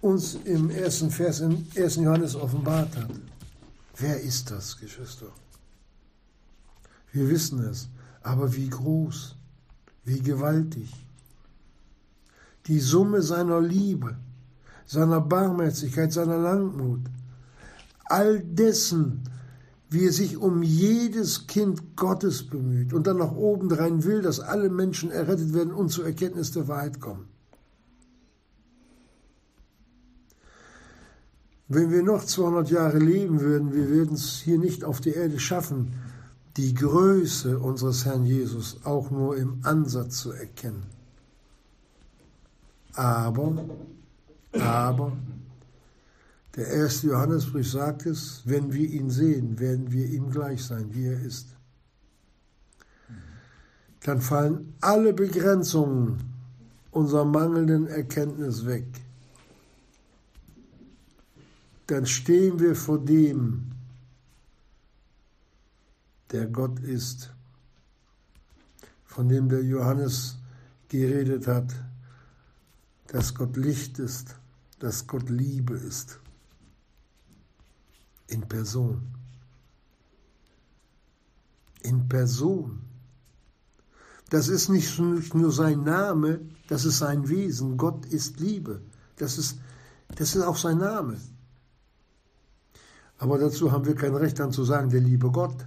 uns 0.00 0.36
im 0.44 0.70
ersten 0.70 1.10
Vers 1.10 1.40
im 1.40 1.66
1. 1.76 1.96
Johannes 1.96 2.36
offenbart 2.36 2.96
hat. 2.96 3.10
Wer 3.98 4.20
ist 4.20 4.50
das, 4.50 4.78
Geschwister? 4.78 5.26
Wir 7.12 7.28
wissen 7.28 7.60
es, 7.64 7.88
aber 8.22 8.54
wie 8.54 8.68
groß, 8.68 9.36
wie 10.04 10.20
gewaltig. 10.20 10.92
Die 12.66 12.80
Summe 12.80 13.22
seiner 13.22 13.60
Liebe, 13.60 14.16
seiner 14.84 15.20
Barmherzigkeit, 15.20 16.12
seiner 16.12 16.38
Langmut, 16.38 17.00
all 18.04 18.40
dessen, 18.40 19.22
wie 19.88 20.06
er 20.06 20.12
sich 20.12 20.36
um 20.36 20.62
jedes 20.62 21.46
Kind 21.46 21.96
Gottes 21.96 22.48
bemüht 22.48 22.92
und 22.92 23.06
dann 23.06 23.18
nach 23.18 23.32
obendrein 23.32 24.04
will, 24.04 24.20
dass 24.20 24.40
alle 24.40 24.68
Menschen 24.68 25.10
errettet 25.10 25.54
werden 25.54 25.72
und 25.72 25.90
zur 25.90 26.06
Erkenntnis 26.06 26.52
der 26.52 26.66
Wahrheit 26.66 27.00
kommen. 27.00 27.28
Wenn 31.68 31.90
wir 31.90 32.02
noch 32.02 32.24
200 32.24 32.70
Jahre 32.70 32.98
leben 32.98 33.40
würden, 33.40 33.72
wir 33.72 33.88
würden 33.88 34.14
es 34.14 34.40
hier 34.40 34.58
nicht 34.58 34.84
auf 34.84 35.00
der 35.00 35.16
Erde 35.16 35.40
schaffen, 35.40 35.94
die 36.56 36.74
Größe 36.74 37.58
unseres 37.58 38.04
Herrn 38.04 38.24
Jesus 38.24 38.80
auch 38.84 39.10
nur 39.10 39.36
im 39.36 39.60
Ansatz 39.62 40.18
zu 40.18 40.32
erkennen. 40.32 40.84
Aber, 42.94 43.64
aber, 44.52 45.12
der 46.56 46.68
erste 46.68 47.08
Johannesbrief 47.08 47.70
sagt 47.70 48.06
es, 48.06 48.40
wenn 48.46 48.72
wir 48.72 48.88
ihn 48.88 49.10
sehen, 49.10 49.58
werden 49.58 49.92
wir 49.92 50.06
ihm 50.06 50.30
gleich 50.30 50.64
sein, 50.64 50.94
wie 50.94 51.04
er 51.04 51.20
ist. 51.20 51.48
Dann 54.00 54.22
fallen 54.22 54.72
alle 54.80 55.12
Begrenzungen 55.12 56.18
unserer 56.92 57.26
mangelnden 57.26 57.86
Erkenntnis 57.88 58.64
weg. 58.64 58.86
Dann 61.88 62.06
stehen 62.06 62.58
wir 62.58 62.74
vor 62.74 63.04
dem, 63.04 63.72
der 66.32 66.46
Gott 66.46 66.80
ist, 66.80 67.32
von 69.04 69.28
dem 69.28 69.50
der 69.50 69.62
Johannes 69.62 70.38
geredet 70.88 71.46
hat, 71.46 71.70
dass 73.08 73.34
Gott 73.34 73.56
Licht 73.56 73.98
ist, 73.98 74.36
dass 74.78 75.06
Gott 75.06 75.28
Liebe 75.28 75.74
ist 75.74 76.18
in 78.28 78.46
Person. 78.48 79.16
in 81.86 82.08
Person. 82.08 82.80
Das 84.30 84.48
ist 84.48 84.68
nicht 84.68 84.98
nur 84.98 85.52
sein 85.52 85.84
Name, 85.84 86.40
das 86.68 86.84
ist 86.84 86.98
sein 86.98 87.28
Wesen. 87.28 87.76
Gott 87.76 88.04
ist 88.06 88.40
Liebe. 88.40 88.82
Das 89.16 89.38
ist, 89.38 89.58
das 90.16 90.34
ist 90.34 90.42
auch 90.42 90.56
sein 90.56 90.78
Name. 90.78 91.16
Aber 93.18 93.38
dazu 93.38 93.70
haben 93.72 93.86
wir 93.86 93.94
kein 93.94 94.14
Recht 94.14 94.38
dann 94.40 94.52
zu 94.52 94.64
sagen, 94.64 94.90
der 94.90 95.00
liebe 95.00 95.30
Gott. 95.30 95.64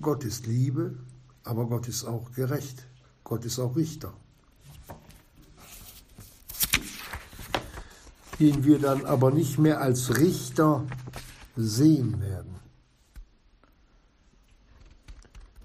Gott 0.00 0.24
ist 0.24 0.46
Liebe, 0.46 0.98
aber 1.44 1.66
Gott 1.66 1.86
ist 1.86 2.04
auch 2.04 2.32
gerecht. 2.32 2.86
Gott 3.22 3.44
ist 3.44 3.58
auch 3.58 3.76
Richter. 3.76 4.12
Den 8.40 8.64
wir 8.64 8.78
dann 8.78 9.04
aber 9.04 9.30
nicht 9.30 9.58
mehr 9.58 9.80
als 9.80 10.16
Richter 10.16 10.86
sehen 11.56 12.20
werden, 12.20 12.54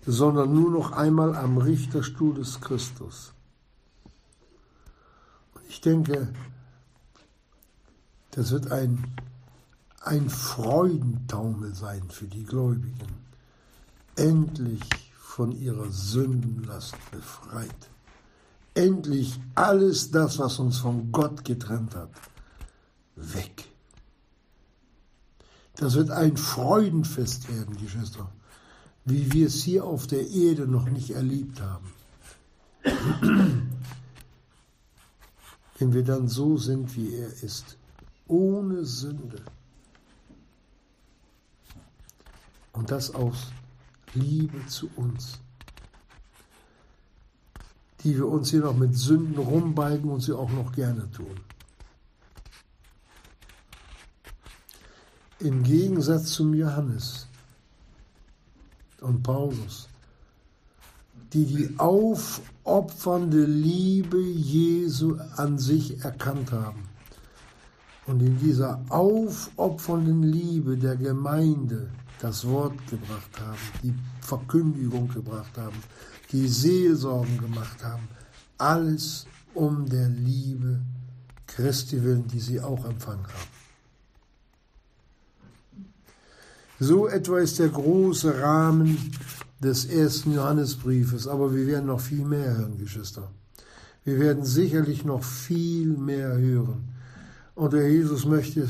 sondern 0.06 0.54
nur 0.54 0.70
noch 0.70 0.92
einmal 0.92 1.36
am 1.36 1.58
Richterstuhl 1.58 2.36
des 2.36 2.60
Christus. 2.62 3.34
Ich 5.70 5.82
denke, 5.82 6.28
das 8.32 8.52
wird 8.52 8.72
ein, 8.72 9.04
ein 10.02 10.30
Freudentaumel 10.30 11.74
sein 11.74 12.10
für 12.10 12.28
die 12.28 12.44
Gläubigen, 12.44 13.26
endlich 14.16 14.84
von 15.14 15.52
ihrer 15.54 15.90
Sündenlast 15.90 16.96
befreit. 17.12 17.90
Endlich 18.74 19.40
alles 19.56 20.12
das, 20.12 20.38
was 20.40 20.60
uns 20.60 20.80
von 20.80 21.12
Gott 21.12 21.46
getrennt 21.46 21.96
hat, 21.96 22.10
weg. 23.16 23.66
Das 25.76 25.96
wird 25.96 26.10
ein 26.10 26.38
Freudenfest 26.38 27.50
werden, 27.54 27.78
Geschwister, 27.78 28.32
wie 29.04 29.32
wir 29.34 29.48
es 29.48 29.64
hier 29.64 29.84
auf 29.84 30.08
der 30.08 30.28
Erde 30.30 30.68
noch 30.68 30.90
nicht 30.90 31.12
erlebt 31.12 31.62
haben. 31.62 31.92
Wenn 35.78 35.94
wir 35.94 36.04
dann 36.04 36.30
so 36.30 36.58
sind, 36.58 36.96
wie 36.96 37.14
er 37.16 37.44
ist, 37.44 37.78
ohne 38.28 38.86
Sünde. 38.86 39.42
Und 42.72 42.92
das 42.92 43.14
aus 43.14 43.52
Liebe 44.14 44.66
zu 44.68 44.90
uns, 44.96 45.40
die 48.04 48.16
wir 48.16 48.28
uns 48.28 48.52
hier 48.52 48.62
noch 48.62 48.76
mit 48.76 48.96
Sünden 48.96 49.38
rumbalgen 49.38 50.10
und 50.10 50.22
sie 50.22 50.34
auch 50.34 50.52
noch 50.52 50.72
gerne 50.72 51.10
tun. 51.12 51.40
Im 55.40 55.64
Gegensatz 55.64 56.32
zum 56.32 56.54
Johannes 56.54 57.28
und 59.02 59.22
Paulus, 59.22 59.90
die 61.34 61.46
die 61.46 61.78
aufopfernde 61.78 63.44
Liebe 63.44 64.22
Jesu 64.22 65.18
an 65.36 65.60
sich 65.60 66.02
erkannt 66.06 66.54
haben 66.54 66.88
und 68.08 68.22
in 68.22 68.40
dieser 68.40 68.80
aufopfernden 68.88 70.24
Liebe 70.24 70.78
der 70.78 70.96
Gemeinde 70.96 71.90
das 72.22 72.48
Wort 72.48 72.88
gebracht 72.88 73.38
haben, 73.42 73.60
die 73.84 73.94
Verkündigung 74.22 75.10
gebracht 75.10 75.58
haben, 75.58 75.78
die 76.32 76.48
Seelsorgen 76.48 77.40
gemacht 77.40 77.84
haben, 77.84 78.08
alles 78.58 79.26
um 79.54 79.86
der 79.86 80.08
Liebe 80.08 80.80
Christi 81.46 82.02
willen, 82.02 82.26
die 82.28 82.40
sie 82.40 82.62
auch 82.62 82.86
empfangen 82.86 83.26
haben. 83.26 83.55
So 86.80 87.08
etwa 87.08 87.40
ist 87.40 87.60
der 87.60 87.70
große 87.70 88.42
Rahmen 88.42 88.98
des 89.62 89.86
ersten 89.86 90.34
Johannesbriefes, 90.34 91.28
aber 91.28 91.54
wir 91.54 91.66
werden 91.68 91.86
noch 91.86 92.02
viel 92.02 92.26
mehr 92.26 92.58
hören, 92.58 92.78
Geschwister. 92.78 93.32
Wir 94.04 94.20
werden 94.20 94.44
sicherlich 94.44 95.06
noch 95.06 95.24
viel 95.24 95.98
mehr 95.98 96.38
hören. 96.38 96.90
Und 97.56 97.74
der 97.74 97.90
Jesus 97.90 98.26
möchte 98.26 98.68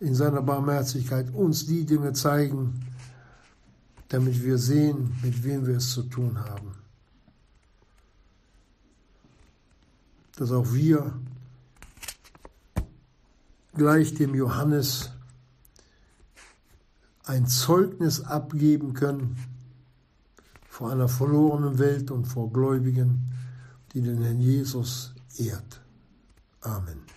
in 0.00 0.14
seiner 0.14 0.42
Barmherzigkeit 0.42 1.32
uns 1.32 1.66
die 1.66 1.84
Dinge 1.84 2.12
zeigen, 2.12 2.84
damit 4.08 4.44
wir 4.44 4.58
sehen, 4.58 5.16
mit 5.22 5.42
wem 5.42 5.66
wir 5.66 5.78
es 5.78 5.90
zu 5.90 6.02
tun 6.02 6.38
haben. 6.38 6.72
Dass 10.36 10.52
auch 10.52 10.72
wir 10.72 11.14
gleich 13.74 14.14
dem 14.14 14.34
Johannes 14.34 15.13
ein 17.24 17.46
Zeugnis 17.46 18.20
abgeben 18.22 18.94
können 18.94 19.36
vor 20.68 20.90
einer 20.90 21.08
verlorenen 21.08 21.78
Welt 21.78 22.10
und 22.10 22.26
vor 22.26 22.52
Gläubigen, 22.52 23.30
die 23.92 24.00
den 24.00 24.20
Herrn 24.22 24.40
Jesus 24.40 25.14
ehrt. 25.36 25.80
Amen. 26.60 27.13